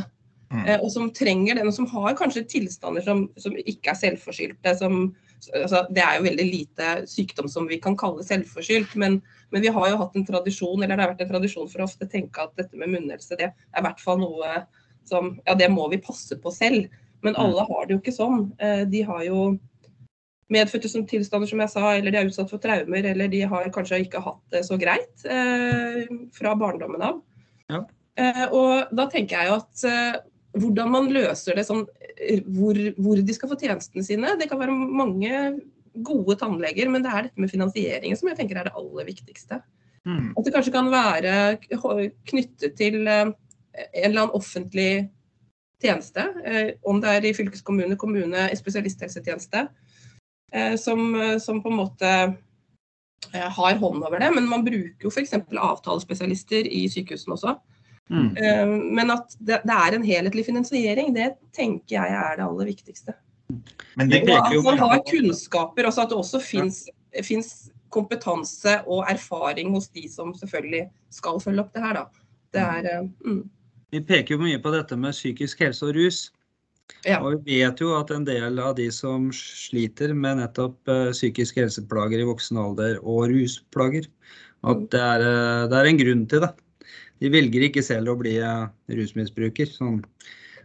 Mm. 0.52 0.62
eh, 0.64 0.78
Og 0.80 0.90
som 0.92 1.10
trenger 1.12 1.58
den, 1.58 1.68
og 1.68 1.74
som 1.74 1.86
har 1.90 2.16
kanskje 2.16 2.46
tilstander 2.48 3.04
som, 3.04 3.26
som 3.36 3.56
ikke 3.60 3.92
er 3.92 3.98
selvforskyldte. 4.00 4.76
Som, 4.78 5.14
altså, 5.52 5.84
det 5.94 6.02
er 6.04 6.18
jo 6.18 6.26
veldig 6.26 6.46
lite 6.48 6.90
sykdom 7.10 7.48
som 7.50 7.68
vi 7.70 7.80
kan 7.82 7.96
kalle 8.00 8.24
selvforskyldt. 8.26 8.96
Men, 9.00 9.20
men 9.54 9.64
vi 9.64 9.72
har 9.74 9.90
jo 9.90 10.00
hatt 10.00 10.16
en 10.18 10.26
tradisjon, 10.28 10.82
eller 10.82 10.94
det 10.94 11.04
har 11.04 11.12
vært 11.14 11.24
en 11.26 11.32
tradisjon 11.34 11.70
for 11.70 11.82
å 11.82 11.88
ofte 11.88 12.08
tenke 12.10 12.44
at 12.44 12.54
dette 12.60 12.78
med 12.80 12.92
munnhelse, 12.94 13.38
det 13.40 13.50
er 13.50 13.80
i 13.80 13.84
hvert 13.86 14.02
fall 14.02 14.22
noe 14.22 14.64
som 15.04 15.34
Ja, 15.44 15.52
det 15.52 15.68
må 15.68 15.84
vi 15.92 16.00
passe 16.00 16.38
på 16.40 16.52
selv. 16.54 16.88
Men 17.24 17.36
alle 17.40 17.64
har 17.68 17.86
det 17.86 17.96
jo 17.96 18.00
ikke 18.00 18.14
sånn. 18.16 18.46
Eh, 18.60 18.84
De 18.88 19.02
har 19.04 19.24
jo 19.26 19.54
medfødte 20.52 20.88
som 20.92 21.06
tilstander, 21.08 21.48
som 21.48 21.60
jeg 21.62 21.72
sa, 21.72 21.84
eller 21.94 22.12
de 22.12 22.20
er 22.20 22.28
utsatt 22.28 22.52
for 22.52 22.62
traumer, 22.62 23.06
eller 23.10 23.30
de 23.32 23.42
har 23.48 23.70
kanskje 23.74 24.02
ikke 24.04 24.22
hatt 24.24 24.42
det 24.52 24.64
så 24.66 24.78
greit 24.80 25.24
eh, 25.24 26.04
fra 26.36 26.54
barndommen 26.60 27.04
av. 27.04 27.20
Ja. 27.72 27.82
Eh, 28.20 28.44
og 28.52 28.94
da 28.94 29.08
tenker 29.10 29.40
jeg 29.40 29.50
jo 29.50 29.58
at 29.62 29.84
eh, 29.88 30.18
hvordan 30.60 30.92
man 30.92 31.08
løser 31.14 31.58
det 31.58 31.66
sånn, 31.66 31.84
hvor, 32.54 32.78
hvor 32.98 33.20
de 33.20 33.34
skal 33.34 33.50
få 33.50 33.58
tjenestene 33.60 34.04
sine. 34.06 34.34
Det 34.40 34.48
kan 34.50 34.60
være 34.60 34.74
mange 34.74 35.38
gode 35.94 36.36
tannleger, 36.40 36.90
men 36.90 37.04
det 37.04 37.10
er 37.10 37.28
dette 37.28 37.40
med 37.40 37.52
finansieringen 37.52 38.18
som 38.18 38.30
jeg 38.30 38.38
tenker 38.40 38.58
er 38.58 38.68
det 38.68 38.76
aller 38.78 39.06
viktigste. 39.06 39.60
Mm. 40.04 40.32
At 40.36 40.46
det 40.46 40.54
kanskje 40.54 40.74
kan 40.74 40.90
være 40.92 41.34
knyttet 42.28 42.74
til 42.78 43.06
eh, 43.08 43.30
en 43.30 44.08
eller 44.10 44.24
annen 44.24 44.36
offentlig 44.36 45.08
tjeneste, 45.82 46.26
eh, 46.44 46.74
om 46.86 47.00
det 47.02 47.12
er 47.12 47.28
i 47.28 47.34
fylkeskommune, 47.36 47.96
kommune, 48.00 48.48
i 48.50 48.58
spesialisthelsetjeneste, 48.58 49.66
eh, 50.52 50.74
som, 50.80 51.06
som 51.40 51.62
på 51.62 51.72
en 51.72 51.80
måte 51.80 52.10
har 53.32 53.78
hånd 53.80 54.04
over 54.04 54.20
det. 54.20 54.28
Men 54.34 54.50
man 54.50 54.66
bruker 54.66 55.06
jo 55.06 55.12
f.eks. 55.12 55.32
avtalespesialister 55.56 56.68
i 56.68 56.84
sykehusene 56.92 57.38
også. 57.38 57.54
Mm. 58.10 58.36
Eh, 58.36 58.66
Men 58.66 59.10
at 59.14 59.36
det, 59.38 59.62
det 59.64 59.76
er 59.76 59.96
en 59.96 60.04
helhetlig 60.04 60.44
finansiering, 60.46 61.14
det 61.16 61.34
tenker 61.56 61.96
jeg 61.96 62.18
er 62.18 62.36
det 62.36 62.44
aller 62.46 62.68
viktigste. 62.68 63.14
Men 63.96 64.10
det, 64.10 64.22
Og 64.28 64.52
jo 64.52 64.60
at 64.60 64.66
man 64.66 64.78
har 64.78 65.02
kunnskaper, 65.08 65.86
altså 65.88 66.04
at 66.04 66.12
det 66.12 66.18
også 66.18 66.40
fins 67.22 67.54
kompetanse 67.94 68.80
og 68.90 69.04
erfaring 69.10 69.70
hos 69.74 69.88
de 69.94 70.08
som 70.10 70.32
selvfølgelig 70.34 70.88
skal 71.14 71.40
følge 71.40 71.62
opp 71.62 71.74
det 71.74 71.82
her. 71.84 71.98
Da. 72.00 72.06
Det 72.54 72.62
er, 72.62 72.88
eh, 72.90 73.10
mm, 73.24 73.42
Vi 73.94 74.00
peker 74.00 74.34
jo 74.34 74.40
mye 74.42 74.58
på 74.58 74.72
dette 74.74 74.96
med 74.98 75.14
psykisk 75.14 75.60
helse 75.62 75.86
og 75.86 75.94
rus. 75.94 76.32
Ja. 77.06 77.20
Og 77.22 77.44
vi 77.46 77.62
vet 77.62 77.78
jo 77.80 77.94
at 77.96 78.10
en 78.10 78.24
del 78.26 78.58
av 78.58 78.74
de 78.76 78.90
som 78.92 79.30
sliter 79.32 80.12
med 80.14 80.40
nettopp 80.40 80.76
eh, 80.88 81.12
psykiske 81.12 81.62
helseplager 81.62 82.20
i 82.20 82.26
voksen 82.26 82.58
alder 82.58 82.98
og 83.02 83.30
rusplager, 83.30 84.08
at 84.64 84.76
Mm. 84.76 84.88
det 84.90 85.00
er, 85.00 85.68
det 85.68 85.76
er 85.78 85.84
en 85.86 85.98
grunn 85.98 86.26
til 86.26 86.40
det. 86.40 86.52
De 87.22 87.30
velger 87.32 87.68
ikke 87.68 87.84
selv 87.84 88.14
å 88.14 88.18
bli 88.20 88.36
eh, 88.42 88.66
rusmisbruker. 88.98 89.70
Sånn. 89.70 90.00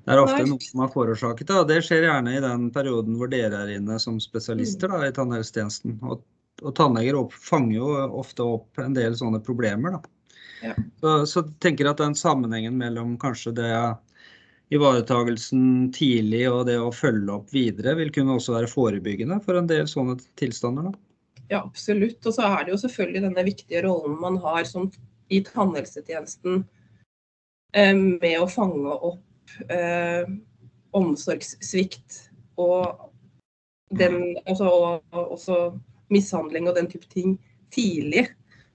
Det 0.06 0.16
er 0.16 0.22
ofte 0.24 0.46
noe 0.48 0.64
som 0.64 0.84
er 0.84 0.92
forårsaket 0.94 1.50
det, 1.50 1.58
og 1.62 1.68
det 1.70 1.82
skjer 1.86 2.08
gjerne 2.08 2.36
i 2.38 2.44
den 2.44 2.70
perioden 2.74 3.18
hvor 3.20 3.30
dere 3.32 3.64
er 3.66 3.76
inne 3.76 4.00
som 4.02 4.18
spesialister 4.24 4.90
da, 4.90 5.04
i 5.06 5.14
tannhelsetjenesten. 5.16 6.00
Og, 6.08 6.24
og 6.64 6.76
tannleger 6.78 7.20
opp, 7.20 7.36
fanger 7.36 7.76
jo 7.78 7.90
ofte 8.22 8.48
opp 8.58 8.82
en 8.82 8.96
del 8.98 9.18
sånne 9.20 9.42
problemer. 9.46 10.00
Ja. 10.64 10.74
Så, 11.00 11.16
så 11.30 11.44
tenker 11.62 11.86
jeg 11.86 11.94
at 11.94 12.02
den 12.02 12.18
sammenhengen 12.18 12.80
mellom 12.80 13.18
kanskje 13.22 13.54
det 13.60 13.74
ivaretagelsen 14.74 15.90
tidlig 15.96 16.44
og 16.50 16.66
det 16.70 16.78
å 16.82 16.92
følge 16.94 17.40
opp 17.40 17.54
videre 17.54 17.96
vil 17.98 18.12
kunne 18.14 18.36
også 18.38 18.58
være 18.58 18.70
forebyggende 18.70 19.40
for 19.46 19.58
en 19.58 19.70
del 19.70 19.88
sånne 19.90 20.20
tilstander. 20.40 20.90
Da. 20.90 20.98
ja, 21.50 21.64
absolutt. 21.64 22.22
Og 22.26 22.36
så 22.36 22.46
er 22.46 22.66
det 22.66 22.76
jo 22.76 22.82
selvfølgelig 22.84 23.24
denne 23.26 23.46
viktige 23.48 23.82
rollen 23.88 24.20
man 24.22 24.38
har 24.44 24.68
som, 24.70 24.90
i 25.30 25.42
tannhelsetjenesten 25.46 26.64
eh, 27.74 27.96
med 27.96 28.40
å 28.42 28.50
fange 28.50 28.96
opp 29.12 29.56
eh, 29.70 30.26
omsorgssvikt 30.96 32.24
og 32.60 33.10
den, 33.98 34.38
altså, 34.46 34.70
og, 34.70 35.06
og 35.16 35.38
også 35.38 35.60
mishandling 36.14 36.70
og 36.70 36.78
den 36.78 36.90
type 36.92 37.10
ting 37.10 37.38
tidlig. 37.74 38.28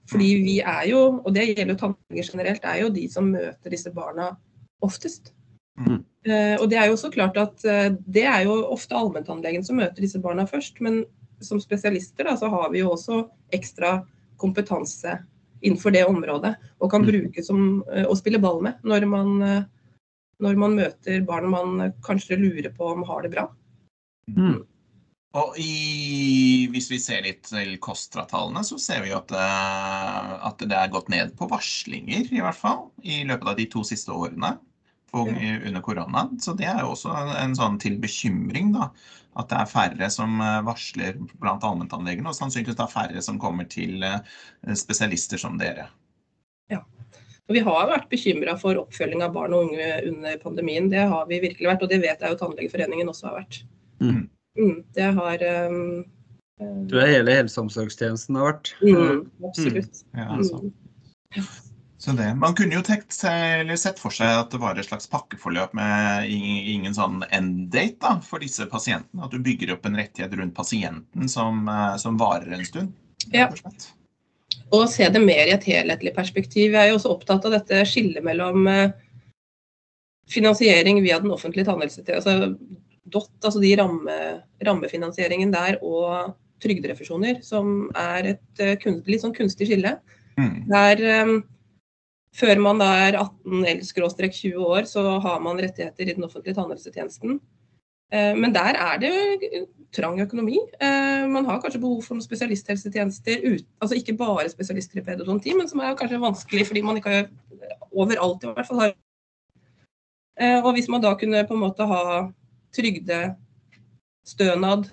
Fordi 0.09 0.27
vi 0.45 0.59
er 0.59 0.83
jo, 0.89 0.99
og 1.25 1.33
det 1.33 1.47
gjelder 1.49 1.73
jo 1.73 1.79
tannleger 1.81 2.31
generelt, 2.31 2.65
er 2.67 2.83
jo 2.83 2.91
de 2.93 3.05
som 3.09 3.31
møter 3.33 3.73
disse 3.73 3.91
barna 3.93 4.35
oftest. 4.85 5.33
Mm. 5.79 6.03
Eh, 6.25 6.55
og 6.61 6.69
det 6.71 6.77
er 6.79 6.89
jo 6.91 6.97
så 6.99 7.09
klart 7.13 7.37
at 7.41 7.65
eh, 7.67 7.89
det 8.05 8.25
er 8.29 8.45
jo 8.45 8.59
ofte 8.73 8.95
allmenntannlegen 8.97 9.65
som 9.65 9.79
møter 9.81 10.05
disse 10.05 10.21
barna 10.21 10.45
først. 10.49 10.79
Men 10.85 11.03
som 11.43 11.59
spesialister 11.61 12.29
da, 12.29 12.35
så 12.39 12.51
har 12.53 12.69
vi 12.73 12.83
jo 12.83 12.93
også 12.93 13.23
ekstra 13.55 13.97
kompetanse 14.41 15.17
innenfor 15.65 15.93
det 15.95 16.05
området. 16.05 16.53
Og 16.79 16.91
kan 16.91 17.03
Mm. 17.03 17.09
bruke 17.11 17.43
som 17.43 17.83
eh, 17.91 18.05
å 18.05 18.15
spille 18.15 18.39
ball 18.39 18.61
med 18.61 18.79
når 18.83 19.07
man, 19.09 19.41
eh, 19.41 19.63
når 20.39 20.61
man 20.61 20.77
møter 20.77 21.25
barn 21.25 21.49
man 21.49 21.81
eh, 21.81 21.93
kanskje 22.05 22.39
lurer 22.39 22.71
på 22.75 22.93
om 22.93 23.03
har 23.03 23.25
det 23.25 23.33
bra. 23.33 23.49
Mm. 24.29 24.63
Og 25.35 25.57
i, 25.59 26.67
hvis 26.71 26.87
vi 26.89 26.97
ser 26.97 27.25
litt 27.25 27.43
til 27.43 27.75
KOSTRA-tallene, 27.83 28.63
så 28.63 28.77
ser 28.79 29.03
vi 29.03 29.11
at, 29.11 29.33
at 29.35 30.63
det 30.63 30.77
er 30.79 30.93
gått 30.93 31.09
ned 31.11 31.33
på 31.35 31.49
varslinger, 31.51 32.31
i 32.31 32.39
hvert 32.39 32.55
fall, 32.55 32.85
i 33.03 33.25
løpet 33.27 33.51
av 33.51 33.57
de 33.59 33.65
to 33.67 33.83
siste 33.83 34.15
årene 34.15 34.53
på, 35.15 35.25
under 35.31 35.83
korona. 35.85 36.27
Så 36.43 36.53
det 36.59 36.67
er 36.69 36.83
jo 36.83 36.93
også 36.93 37.15
en, 37.15 37.33
en 37.39 37.57
sånn 37.57 37.79
til 37.81 37.97
bekymring, 38.03 38.73
da. 38.75 38.91
At 39.35 39.49
det 39.51 39.57
er 39.59 39.67
færre 39.67 40.07
som 40.13 40.39
eh, 40.39 40.61
varsler 40.67 41.17
blant 41.41 41.63
allmenntannlegene, 41.67 42.31
og 42.31 42.37
sannsynligvis 42.37 42.77
da 42.79 42.87
færre 42.91 43.23
som 43.23 43.39
kommer 43.41 43.67
til 43.71 44.03
eh, 44.03 44.21
spesialister 44.79 45.41
som 45.41 45.57
dere. 45.59 45.89
Og 47.45 47.53
vi 47.53 47.61
har 47.61 47.89
vært 47.91 48.07
bekymra 48.09 48.55
for 48.57 48.77
oppfølging 48.79 49.21
av 49.21 49.35
barn 49.35 49.53
og 49.53 49.67
unge 49.67 49.89
under 50.09 50.37
pandemien. 50.41 50.89
Det 50.89 51.03
har 51.11 51.27
vi 51.29 51.43
virkelig 51.43 51.69
vært, 51.69 51.85
og 51.85 51.91
det 51.91 52.01
vet 52.01 52.23
jeg 52.23 52.33
jo 52.33 52.39
Tannlegeforeningen 52.39 53.11
også 53.11 53.29
har 53.29 53.37
vært. 53.43 53.59
Mm. 54.01 54.23
Mm, 54.57 54.79
det 54.97 55.09
har 55.19 55.43
um, 55.69 55.83
um, 56.63 56.79
tror 56.89 57.03
jeg 57.03 57.19
hele 57.19 57.35
helse- 57.37 57.59
og 57.59 57.67
omsorgstjenesten 57.67 58.39
har 58.39 58.49
vært. 58.49 58.73
mm, 58.81 59.21
Absolutt. 59.51 60.01
Ja, 60.17 60.27
altså. 60.39 60.63
Så 62.05 62.11
det, 62.13 62.35
Man 62.37 62.53
kunne 62.53 62.75
jo 62.77 62.83
tenkt 62.85 63.15
seg, 63.15 63.63
eller 63.63 63.77
sett 63.81 63.97
for 63.97 64.13
seg 64.13 64.29
at 64.29 64.51
det 64.53 64.59
var 64.61 64.77
et 64.77 64.85
slags 64.85 65.07
pakkeforløp 65.09 65.71
med 65.73 66.27
ing- 66.29 66.67
ingen 66.75 66.93
sånn 66.93 67.23
end 67.33 67.71
date 67.73 67.97
da, 68.03 68.19
for 68.21 68.43
disse 68.43 68.67
pasientene. 68.69 69.23
At 69.25 69.33
du 69.33 69.39
bygger 69.41 69.71
opp 69.73 69.87
en 69.89 69.97
rettighet 69.97 70.35
rundt 70.37 70.53
pasienten 70.53 71.25
som, 71.31 71.63
eh, 71.67 71.95
som 71.97 72.19
varer 72.21 72.53
en 72.53 72.65
stund. 72.67 72.93
Ja. 73.33 73.47
og 73.49 73.57
slett. 73.57 73.87
Se 74.91 75.07
det 75.09 75.21
mer 75.23 75.47
i 75.49 75.55
et 75.55 75.65
helhetlig 75.65 76.13
perspektiv. 76.13 76.75
Jeg 76.75 76.77
er 76.77 76.91
jo 76.91 76.99
også 76.99 77.15
opptatt 77.15 77.47
av 77.49 77.55
dette 77.55 77.81
skillet 77.89 78.21
mellom 78.23 78.67
eh, 78.69 78.91
finansiering 80.29 81.01
via 81.01 81.17
den 81.19 81.33
offentlige 81.33 81.65
tannhelsetjenesten, 81.65 82.45
altså 82.45 82.55
DOT, 83.09 83.31
altså 83.41 83.63
de 83.65 83.73
ramme, 83.81 84.19
rammefinansieringen 84.61 85.51
der, 85.57 85.79
og 85.81 86.35
trygderefusjoner, 86.61 87.41
som 87.41 87.89
er 87.97 88.35
et 88.35 88.61
eh, 88.61 88.77
litt 89.09 89.25
sånn 89.25 89.33
kunstig 89.33 89.71
skille. 89.71 89.97
Mm. 90.37 90.69
Der 90.69 91.05
før 92.35 92.59
man 92.59 92.79
da 92.81 92.87
er 93.07 93.17
18 93.19 93.65
eller 93.65 94.31
20 94.31 94.65
år, 94.65 94.85
så 94.89 95.19
har 95.23 95.39
man 95.39 95.61
rettigheter 95.61 96.09
i 96.09 96.13
den 96.13 96.23
offentlige 96.23 96.55
tannhelsetjenesten. 96.55 97.39
Eh, 98.11 98.35
Men 98.35 98.53
der 98.53 98.75
er 98.75 98.97
det 98.99 99.67
trang 99.93 100.21
økonomi. 100.21 100.57
Eh, 100.81 101.27
Man 101.27 101.45
har 101.45 101.61
kanskje 101.61 101.79
behov 101.79 102.03
for 102.03 102.15
noen 102.15 102.23
spesialisthelsetjenester, 102.23 103.59
altså 103.81 103.95
ikke 103.95 104.17
bare 104.17 104.49
spesialister 104.49 104.99
i 104.99 105.03
pedodonti, 105.03 105.53
men 105.53 105.67
som 105.67 105.79
er 105.79 105.95
kanskje 105.95 106.21
vanskelig 106.21 106.67
fordi 106.67 106.81
man 106.81 106.97
ikke 106.97 107.29
overalt 107.91 108.43
i 108.43 108.47
hvert 108.47 108.67
fall 108.67 108.79
har 108.79 108.93
Eh, 110.37 110.63
Og 110.63 110.73
hvis 110.73 110.89
man 110.89 111.01
da 111.01 111.15
kunne 111.15 111.47
på 111.47 111.53
en 111.53 111.59
måte 111.63 111.85
ha 111.87 112.31
trygdestønad 112.75 114.83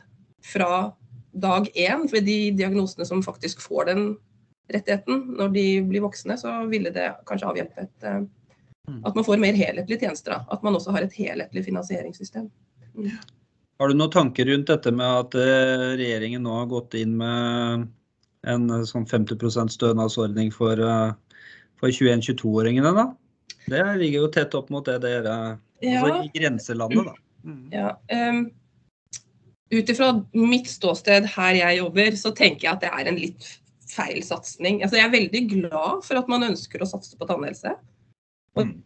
fra 0.45 0.93
dag 1.35 1.67
én 1.75 2.13
ved 2.13 2.27
de 2.27 2.57
diagnosene 2.57 3.07
som 3.07 3.23
faktisk 3.23 3.61
får 3.61 3.85
den 3.85 4.19
rettigheten 4.71 5.25
når 5.39 5.53
de 5.55 5.67
blir 5.89 6.05
voksne, 6.05 6.37
så 6.39 6.55
ville 6.71 6.93
det 6.95 7.09
kanskje 7.29 7.51
avhjelpet 7.51 8.07
eh, 8.09 8.21
at 8.93 9.15
man 9.15 9.25
får 9.27 9.41
mer 9.43 9.57
helhetlige 9.59 10.07
tjenester. 10.07 10.37
Da. 10.37 10.57
At 10.57 10.63
man 10.67 10.77
også 10.79 10.95
har 10.95 11.07
et 11.07 11.17
helhetlig 11.17 11.65
finansieringssystem. 11.69 12.49
Har 13.81 13.91
du 13.91 13.97
noen 13.97 14.13
tanker 14.13 14.49
rundt 14.51 14.71
dette 14.71 14.93
med 14.95 15.07
at 15.07 15.37
eh, 15.39 15.89
regjeringen 16.01 16.45
nå 16.47 16.61
har 16.61 16.71
gått 16.71 16.97
inn 16.99 17.17
med 17.21 17.89
en 18.47 18.71
eh, 18.71 18.87
sånn 18.89 19.07
50 19.09 19.73
stønadsordning 19.77 20.53
for, 20.55 20.83
for 21.81 21.91
21-22-åringene, 21.91 22.95
da? 22.99 23.11
Det 23.71 23.83
ligger 24.01 24.25
jo 24.25 24.33
tett 24.35 24.57
opp 24.59 24.73
mot 24.75 24.87
det 24.87 24.99
dere 25.05 25.37
Ja, 25.83 26.01
Altså 26.03 26.25
i 26.27 26.33
grenselandet, 26.35 27.07
da. 27.11 27.15
Mm. 27.43 27.63
ja. 27.75 27.95
Um, 28.11 28.45
Ut 29.73 29.89
ifra 29.89 30.11
mitt 30.37 30.69
ståsted 30.69 31.25
her 31.33 31.57
jeg 31.57 31.79
jobber, 31.79 32.17
så 32.21 32.31
tenker 32.37 32.67
jeg 32.67 32.75
at 32.75 32.83
det 32.85 32.91
er 32.93 33.09
en 33.09 33.17
litt 33.17 33.47
feil 33.93 34.23
satsing. 34.25 34.81
Altså, 34.83 34.99
jeg 34.99 35.09
er 35.09 35.15
veldig 35.17 35.43
glad 35.51 36.03
for 36.07 36.21
at 36.21 36.31
man 36.33 36.47
ønsker 36.49 36.83
å 36.83 36.89
satse 36.89 37.19
på 37.19 37.29
tannhelse. 37.29 37.75
Og, 38.57 38.67
Mm. 38.67 38.83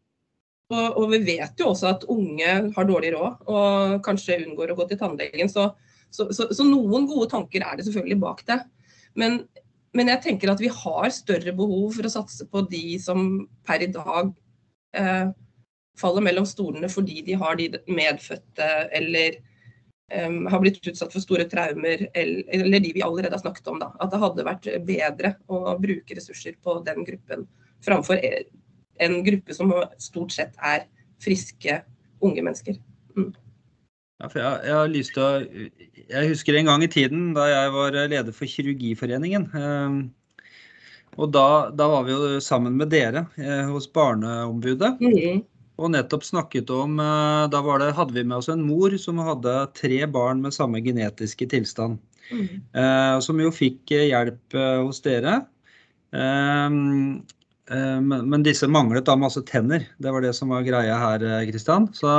og, 0.71 0.87
og 0.99 1.11
vi 1.15 1.19
vet 1.27 1.59
jo 1.59 1.71
også 1.73 1.91
at 1.91 2.07
unge 2.13 2.53
har 2.75 2.89
dårlig 2.89 3.13
råd 3.15 3.49
og 3.51 3.97
kanskje 4.07 4.41
unngår 4.45 4.73
å 4.73 4.79
gå 4.79 4.89
til 4.91 5.01
tannlegen. 5.01 5.51
Så, 5.51 5.69
så, 6.11 6.29
så, 6.35 6.49
så 6.55 6.67
noen 6.67 7.07
gode 7.11 7.31
tanker 7.33 7.65
er 7.67 7.79
det 7.79 7.87
selvfølgelig 7.87 8.21
bak 8.23 8.45
det. 8.47 8.61
Men, 9.19 9.41
men 9.97 10.13
jeg 10.13 10.23
tenker 10.27 10.53
at 10.53 10.63
vi 10.63 10.71
har 10.71 11.11
større 11.15 11.55
behov 11.57 11.97
for 11.97 12.07
å 12.07 12.15
satse 12.19 12.47
på 12.51 12.63
de 12.71 12.99
som 13.03 13.49
per 13.67 13.83
i 13.87 13.91
dag 13.95 14.31
eh, 14.99 15.27
faller 15.99 16.25
mellom 16.25 16.47
stolene 16.49 16.91
fordi 16.93 17.23
de 17.27 17.37
har 17.41 17.57
de 17.59 17.71
medfødte 17.89 18.71
eller 18.97 19.41
em, 20.13 20.47
har 20.47 20.63
blitt 20.63 20.81
utsatt 20.87 21.13
for 21.13 21.25
store 21.25 21.47
traumer, 21.51 22.07
eller, 22.15 22.45
eller 22.55 22.83
de 22.85 22.93
vi 22.95 23.05
allerede 23.05 23.35
har 23.35 23.43
snakket 23.43 23.71
om. 23.73 23.81
Da. 23.83 23.93
At 24.01 24.13
det 24.13 24.23
hadde 24.23 24.47
vært 24.47 24.69
bedre 24.89 25.37
å 25.49 25.77
bruke 25.83 26.19
ressurser 26.19 26.59
på 26.63 26.81
den 26.87 27.07
gruppen 27.09 27.47
framfor 27.85 28.21
en 28.99 29.19
gruppe 29.25 29.55
som 29.55 29.73
stort 30.01 30.33
sett 30.33 30.55
er 30.65 30.87
friske 31.23 31.81
unge 32.25 32.45
mennesker. 32.45 32.79
Ja, 34.17 34.29
for 34.31 34.41
jeg, 34.41 34.61
jeg 34.65 34.77
har 34.79 34.93
lyst 34.93 35.13
til 35.13 35.23
å 35.23 35.31
Jeg 36.07 36.31
husker 36.31 36.57
en 36.57 36.69
gang 36.71 36.85
i 36.85 36.89
tiden 36.93 37.33
da 37.37 37.49
jeg 37.51 37.73
var 37.75 37.99
leder 38.09 38.33
for 38.33 38.49
Kirurgiforeningen. 38.49 39.51
Eh, 39.53 39.99
og 41.17 41.33
da, 41.33 41.49
da 41.73 41.89
var 41.91 42.07
vi 42.07 42.15
jo 42.15 42.41
sammen 42.45 42.77
med 42.79 42.93
dere 42.93 43.27
eh, 43.41 43.65
hos 43.69 43.89
Barneombudet. 43.93 44.97
Mm. 45.01 45.43
Og 45.77 45.93
nettopp 45.93 46.25
snakket 46.25 46.71
om 46.73 47.01
eh, 47.03 47.45
Da 47.53 47.61
var 47.65 47.83
det, 47.83 47.95
hadde 47.99 48.17
vi 48.17 48.25
med 48.25 48.39
oss 48.39 48.51
en 48.53 48.65
mor 48.65 48.95
som 49.01 49.21
hadde 49.23 49.55
tre 49.77 50.01
barn 50.09 50.41
med 50.45 50.57
samme 50.57 50.81
genetiske 50.85 51.49
tilstand. 51.53 52.01
Mm. 52.33 52.49
Eh, 52.73 53.19
som 53.25 53.41
jo 53.41 53.53
fikk 53.55 53.93
eh, 53.95 54.09
hjelp 54.11 54.57
eh, 54.57 54.79
hos 54.83 55.03
dere. 55.05 55.39
Eh, 56.17 56.79
eh, 57.77 58.01
men, 58.01 58.47
disse 58.47 58.69
manglet 58.73 59.07
da 59.09 59.19
masse 59.21 59.45
tenner. 59.49 59.85
Det 60.01 60.13
var 60.13 60.25
det 60.25 60.33
som 60.39 60.55
var 60.55 60.67
greia 60.67 60.97
her, 61.03 61.29
Kristian. 61.51 61.91
Så, 61.97 62.11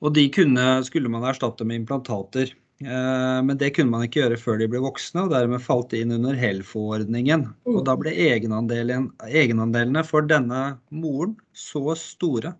og 0.00 0.16
de 0.16 0.28
kunne, 0.32 0.78
skulle 0.88 1.12
man 1.12 1.26
erstatte 1.28 1.68
med 1.68 1.82
implantater. 1.82 2.56
Eh, 2.82 3.42
Men 3.46 3.56
det 3.58 3.70
kunne 3.76 3.90
man 3.92 4.02
ikke 4.06 4.24
gjøre 4.24 4.40
før 4.40 4.58
de 4.58 4.66
ble 4.68 4.80
voksne, 4.82 5.24
og 5.24 5.30
dermed 5.30 5.62
falt 5.62 5.90
de 5.94 6.00
inn 6.02 6.12
under 6.16 6.34
Helfo-ordningen. 6.34 7.46
Og 7.70 7.84
da 7.86 7.94
ble 7.96 8.10
egenandelen, 8.10 9.12
egenandelene 9.28 10.02
for 10.04 10.26
denne 10.26 10.78
moren 10.90 11.36
så 11.54 11.94
store 11.96 12.54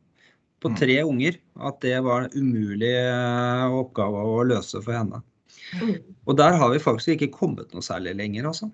på 0.63 0.71
Mm. 0.71 0.77
tre 0.79 1.03
unger 1.05 1.35
at 1.61 1.81
det 1.81 1.99
var 2.03 2.23
en 2.25 2.31
umulig 2.33 2.95
eh, 2.95 3.67
oppgave 3.69 4.17
å 4.17 4.45
løse 4.49 4.81
for 4.81 4.95
henne. 4.97 5.21
Mm. 5.81 5.99
Og 6.27 6.37
der 6.39 6.57
har 6.57 6.71
vi 6.71 6.79
faktisk 6.79 7.09
ikke 7.19 7.35
kommet 7.35 7.75
noe 7.75 7.83
særlig 7.83 8.15
lenger, 8.17 8.47
altså. 8.49 8.71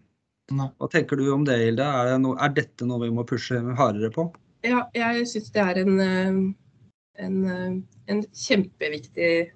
Hva 0.50 0.88
tenker 0.90 1.16
du 1.16 1.32
om 1.32 1.44
det, 1.44 1.58
Hilde? 1.58 1.82
Er, 1.82 2.12
det 2.12 2.20
no, 2.22 2.36
er 2.38 2.48
dette 2.54 2.86
noe 2.86 3.00
vi 3.04 3.10
må 3.14 3.24
pushe 3.26 3.58
hardere 3.78 4.10
på? 4.10 4.28
Ja, 4.66 4.84
jeg 4.94 5.26
syns 5.30 5.50
det 5.54 5.62
er 5.62 5.78
en, 5.82 6.00
eh, 6.00 7.24
en, 7.24 7.84
en 8.06 8.22
kjempeviktig 8.34 9.50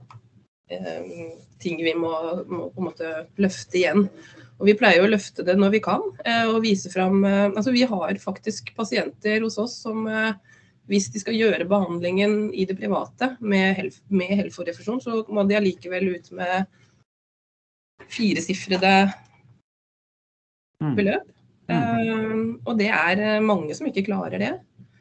ting 1.61 1.77
vi 1.85 1.93
må, 1.99 2.11
må 2.49 2.71
på 2.73 2.81
en 2.81 2.89
måte 2.89 3.13
løfte 3.41 3.79
igjen. 3.81 4.07
Og 4.57 4.69
vi 4.71 4.77
pleier 4.79 5.05
å 5.05 5.11
løfte 5.11 5.45
det 5.45 5.57
når 5.59 5.75
vi 5.75 5.83
kan, 5.85 6.03
eh, 6.25 6.47
og 6.47 6.63
vise 6.63 6.89
fram 6.93 7.25
eh, 7.27 7.51
Altså 7.51 7.73
vi 7.75 7.83
har 7.91 8.21
faktisk 8.23 8.71
pasienter 8.77 9.43
hos 9.43 9.59
oss 9.59 9.75
som 9.83 10.07
eh, 10.07 10.31
hvis 10.89 11.11
de 11.11 11.21
skal 11.21 11.37
gjøre 11.37 11.67
behandlingen 11.69 12.53
i 12.55 12.65
det 12.69 12.79
private 12.79 13.35
med, 13.41 13.75
Helf, 13.81 13.99
med 14.15 14.31
Helfo-refusjon, 14.39 15.03
så 15.03 15.25
må 15.33 15.45
de 15.49 15.59
allikevel 15.59 16.13
ut 16.15 16.31
med 16.39 16.69
firesifrede 18.13 18.95
Mm. 20.85 20.95
beløp. 20.99 21.31
Eh, 21.73 22.35
og 22.67 22.77
det 22.79 22.91
er 22.93 23.23
eh, 23.23 23.43
mange 23.45 23.75
som 23.77 23.89
ikke 23.89 24.07
klarer 24.09 24.41
det. 24.43 24.53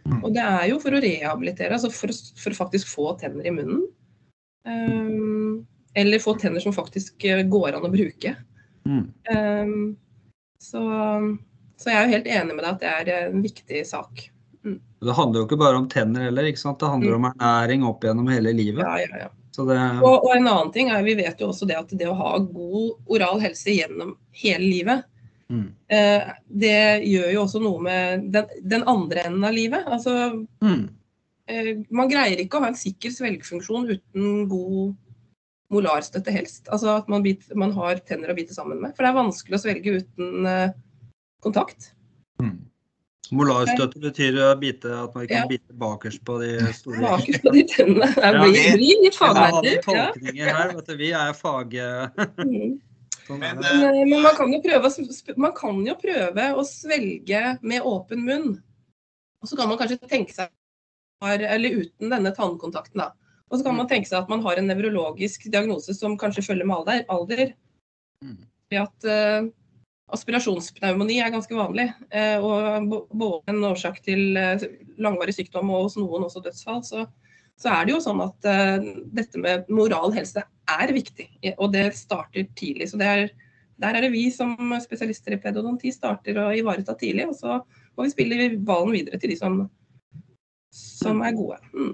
Mm. 0.07 0.19
Og 0.21 0.31
det 0.35 0.43
er 0.43 0.65
jo 0.71 0.79
for 0.83 0.95
å 0.95 1.01
rehabilitere, 1.03 1.75
altså 1.75 1.91
for, 1.93 2.13
for 2.39 2.55
faktisk 2.57 2.91
få 2.91 3.13
tenner 3.19 3.47
i 3.47 3.53
munnen. 3.55 3.85
Eh, 4.67 6.01
eller 6.01 6.19
få 6.19 6.33
tenner 6.39 6.59
som 6.63 6.73
faktisk 6.73 7.25
eh, 7.29 7.43
går 7.47 7.77
an 7.77 7.87
å 7.87 7.93
bruke. 7.93 8.35
Mm. 8.83 9.05
Um, 9.31 9.95
så, 10.59 10.81
så 11.79 11.89
jeg 11.89 11.97
er 11.97 12.05
jo 12.07 12.15
helt 12.17 12.29
enig 12.31 12.55
med 12.55 12.63
deg 12.65 12.71
at 12.71 12.81
det 12.83 12.93
er 13.13 13.27
en 13.29 13.43
viktig 13.43 13.83
sak. 13.87 14.29
Det 15.03 15.11
handler 15.11 15.41
jo 15.41 15.47
ikke 15.47 15.59
bare 15.59 15.79
om 15.79 15.87
tenner 15.91 16.29
heller, 16.29 16.47
ikke 16.47 16.61
sant? 16.61 16.79
det 16.79 16.91
handler 16.91 17.17
om 17.17 17.29
ernæring 17.33 17.83
opp 17.87 18.05
gjennom 18.05 18.29
hele 18.31 18.53
livet. 18.55 18.83
Ja, 18.85 18.99
ja, 19.03 19.25
ja. 19.25 19.31
Så 19.53 19.65
det, 19.67 19.77
Og, 20.01 20.23
og 20.25 20.31
en 20.33 20.47
annen 20.47 20.71
ting 20.73 20.89
er, 20.89 21.03
vi 21.05 21.13
vet 21.19 21.41
jo 21.41 21.51
også 21.51 21.67
det 21.69 21.77
at 21.77 21.91
det 21.93 22.07
å 22.09 22.15
ha 22.17 22.37
god 22.41 23.11
oral 23.13 23.41
helse 23.43 23.75
gjennom 23.75 24.15
hele 24.39 24.65
livet, 24.65 25.03
mm. 25.51 25.67
eh, 25.93 26.31
det 26.47 26.79
gjør 27.05 27.27
jo 27.35 27.43
også 27.43 27.61
noe 27.61 27.83
med 27.85 28.25
den, 28.33 28.49
den 28.63 28.87
andre 28.89 29.27
enden 29.27 29.45
av 29.45 29.53
livet. 29.53 29.85
Altså 29.85 30.15
Mm. 30.63 30.87
Eh, 31.51 31.71
man 31.93 32.11
greier 32.11 32.39
ikke 32.43 32.59
å 32.59 32.63
ha 32.65 32.71
en 32.71 32.77
sikker 32.79 33.13
svelgefunksjon 33.13 33.89
uten 33.93 34.45
god 34.51 34.93
molarstøtte 35.73 36.33
helst. 36.33 36.67
Altså 36.69 36.91
at 36.99 37.09
man, 37.11 37.23
bit, 37.25 37.47
man 37.57 37.73
har 37.75 38.01
tenner 38.07 38.31
å 38.31 38.37
bite 38.37 38.55
sammen 38.55 38.81
med. 38.81 38.93
For 38.95 39.05
det 39.05 39.11
er 39.13 39.17
vanskelig 39.21 39.57
å 39.57 39.63
svelge 39.63 39.97
uten 40.03 40.49
eh, 40.49 40.75
kontakt. 41.43 41.91
Mm. 42.41 42.59
Molarstøtte 43.33 44.01
betyr 44.03 44.37
å 44.45 44.51
bite, 44.59 44.91
at 44.93 45.13
man 45.15 45.25
ikke 45.25 45.39
kan 45.41 45.49
bite 45.49 45.77
bakerst 45.81 46.21
på 46.27 46.37
de 46.43 46.51
store 46.79 47.01
Bakerst 47.01 47.45
på 47.45 47.53
de 47.55 47.63
tennene. 47.71 48.09
Det 48.19 48.25
Ja, 48.29 48.41
blir, 48.43 48.57
det- 48.59 48.73
blir 48.77 49.05
litt 49.07 49.17
fagnerder. 49.17 49.77
Ja. 49.87 50.09
her. 50.59 50.75
Vet 50.77 50.91
du. 50.91 50.97
Vi 50.99 51.13
er 51.17 51.37
fag... 51.37 51.77
Mm. 52.43 52.73
Sånn 53.23 53.39
er 53.39 53.53
Men, 53.55 53.61
det. 53.63 53.69
Men, 53.79 53.95
eh, 53.95 54.05
men 54.11 54.19
man 54.25 54.33
kan, 54.35 54.51
jo 54.51 54.59
prøve, 54.59 54.89
man 55.39 55.53
kan 55.55 55.77
jo 55.87 55.93
prøve 55.95 56.47
å 56.59 56.63
svelge 56.67 57.43
med 57.63 57.85
åpen 57.87 58.25
munn. 58.27 58.49
Og 59.39 59.47
så 59.47 59.55
kan 59.59 59.69
man 59.71 59.79
kanskje 59.79 59.95
tenke 60.11 60.35
seg 60.35 60.51
Eller 61.31 61.81
uten 61.83 62.11
denne 62.11 62.33
tannkontakten, 62.35 63.01
da. 63.01 63.11
Og 63.49 63.59
så 63.59 63.67
kan 63.67 63.77
man 63.77 63.89
tenke 63.89 64.09
seg 64.09 64.23
at 64.23 64.31
man 64.31 64.41
har 64.45 64.57
en 64.57 64.69
nevrologisk 64.69 65.45
diagnose 65.53 65.93
som 65.93 66.17
kanskje 66.19 66.45
følger 66.47 66.65
med 66.67 66.81
alder. 66.81 67.03
alder 67.13 67.53
Mm. 68.23 68.39
ved 68.71 68.79
at 68.79 69.05
uh, 69.09 69.49
aspirasjonspneumoni 70.15 71.19
er 71.21 71.33
ganske 71.33 71.55
vanlig. 71.55 71.89
uh, 72.15 72.39
og 72.39 72.95
både 73.11 73.53
en 73.53 73.65
årsak 73.67 73.99
til 74.05 74.37
uh, 74.39 74.63
langvarig 74.97 75.35
sykdom 75.35 75.69
og 75.73 75.89
hos 75.89 75.97
noen 75.99 76.25
også 76.27 76.41
dødsfall. 76.45 76.81
Så, 76.87 77.05
så 77.59 77.73
er 77.75 77.85
det 77.85 77.93
jo 77.93 78.01
sånn 78.01 78.21
at 78.23 78.47
dette 79.13 79.37
med 79.37 79.67
moral 79.69 80.13
helse 80.15 80.41
er 80.41 80.93
viktig. 80.95 81.27
Og 81.57 81.73
det 81.75 81.91
starter 81.95 82.47
tidlig. 82.57 82.89
Så 82.89 82.97
det 82.97 83.09
er, 83.11 83.27
der 83.83 83.97
er 83.97 84.07
det 84.07 84.13
vi 84.15 84.23
som 84.33 84.55
spesialister 84.81 85.35
i 85.35 85.41
pedodonti 85.43 85.91
starter 85.93 86.39
å 86.41 86.47
ivareta 86.57 86.95
tidlig. 86.97 87.27
Og 87.29 87.37
så 87.37 87.59
må 87.93 88.07
vi 88.07 88.15
spille 88.15 88.49
ballen 88.57 88.95
videre 88.95 89.21
til 89.21 89.35
de 89.35 89.37
som, 89.37 89.61
som 90.73 91.21
er 91.21 91.37
gode. 91.37 91.59
Mm. 91.73 91.93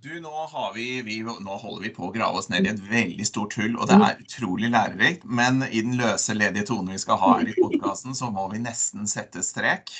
Du, 0.00 0.14
nå, 0.24 0.32
vi, 0.74 1.02
vi, 1.04 1.18
nå 1.20 1.56
holder 1.60 1.82
vi 1.84 1.90
på 1.92 2.06
å 2.08 2.12
grave 2.14 2.40
oss 2.40 2.48
ned 2.48 2.64
i 2.64 2.70
et 2.72 2.80
veldig 2.88 3.26
stort 3.28 3.52
hull, 3.60 3.74
og 3.76 3.90
det 3.90 3.98
er 4.00 4.22
utrolig 4.22 4.70
lærerikt. 4.72 5.26
Men 5.28 5.60
i 5.68 5.82
den 5.84 5.98
løse, 6.00 6.32
ledige 6.32 6.70
tonen 6.70 6.94
vi 6.94 7.02
skal 7.02 7.20
ha 7.20 7.34
her 7.36 7.50
i 7.52 7.56
podkasten, 7.58 8.16
så 8.16 8.30
må 8.32 8.46
vi 8.48 8.62
nesten 8.64 9.04
sette 9.10 9.44
strek. 9.44 9.92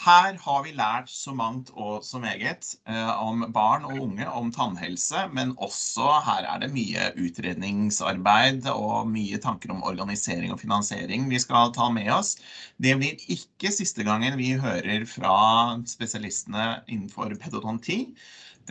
Her 0.00 0.38
har 0.40 0.62
vi 0.64 0.70
lært 0.72 1.10
så 1.12 1.34
mangt 1.36 1.68
og 1.76 2.04
så 2.06 2.16
meget 2.22 2.70
eh, 2.88 3.10
om 3.20 3.42
barn 3.52 3.84
og 3.84 3.98
unge, 4.06 4.24
om 4.32 4.48
tannhelse, 4.54 5.26
men 5.36 5.52
også 5.60 6.06
her 6.24 6.46
er 6.48 6.62
det 6.62 6.70
mye 6.72 7.10
utredningsarbeid 7.20 8.70
og 8.72 9.10
mye 9.12 9.36
tanker 9.44 9.74
om 9.74 9.84
organisering 9.84 10.54
og 10.54 10.62
finansiering 10.62 11.28
vi 11.28 11.42
skal 11.44 11.74
ta 11.76 11.90
med 11.92 12.08
oss. 12.16 12.38
Det 12.80 12.96
blir 12.96 13.20
ikke 13.36 13.74
siste 13.76 14.06
gangen 14.08 14.40
vi 14.40 14.54
hører 14.62 15.04
fra 15.04 15.36
spesialistene 15.92 16.80
innenfor 16.88 17.36
pedodonti. 17.44 18.00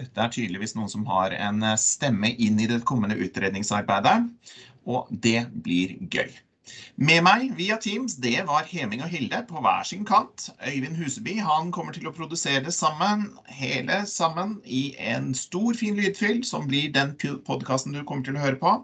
Dette 0.01 0.25
er 0.25 0.33
tydeligvis 0.33 0.73
noen 0.79 0.89
som 0.89 1.05
har 1.13 1.37
en 1.37 1.61
stemme 1.77 2.33
inn 2.41 2.57
i 2.57 2.69
det 2.73 2.81
kommende 2.89 3.21
utredningsarbeidet, 3.21 4.23
og 4.89 5.13
det 5.13 5.43
blir 5.61 5.99
gøy. 6.09 6.33
Med 6.99 7.23
meg 7.25 7.53
via 7.57 7.77
Teams, 7.81 8.17
det 8.21 8.43
var 8.47 8.67
Heming 8.69 9.03
og 9.05 9.11
Hilde 9.13 9.41
på 9.49 9.61
hver 9.63 9.85
sin 9.87 10.05
kant. 10.07 10.49
Øyvind 10.67 10.97
Huseby 10.99 11.37
han 11.43 11.71
kommer 11.75 11.95
til 11.95 12.09
å 12.09 12.13
produsere 12.15 12.63
det 12.65 12.73
sammen, 12.75 13.29
hele 13.59 14.01
sammen 14.09 14.57
i 14.65 14.89
en 15.11 15.31
stor, 15.37 15.77
fin 15.79 15.97
lydfyll, 15.99 16.43
som 16.47 16.67
blir 16.69 16.91
den 16.95 17.15
podkasten 17.47 17.95
du 17.95 18.03
kommer 18.03 18.27
til 18.27 18.39
å 18.39 18.43
høre 18.43 18.59
på. 18.61 18.75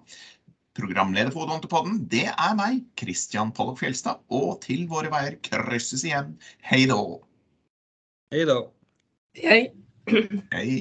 Programleder 0.76 1.32
for 1.32 1.48
Odontopodden, 1.48 2.02
det 2.12 2.28
er 2.32 2.56
meg, 2.60 2.82
Christian 3.00 3.54
Pollock 3.56 3.80
Fjelstad, 3.80 4.20
og 4.28 4.60
til 4.66 4.84
våre 4.92 5.12
veier 5.14 5.40
krysses 5.44 6.04
igjen. 6.04 6.36
Hei 6.68 6.84
då! 6.92 7.02
Hei 8.34 8.44
da. 8.50 8.62
Hei. 9.40 9.60
Hei. 10.52 10.72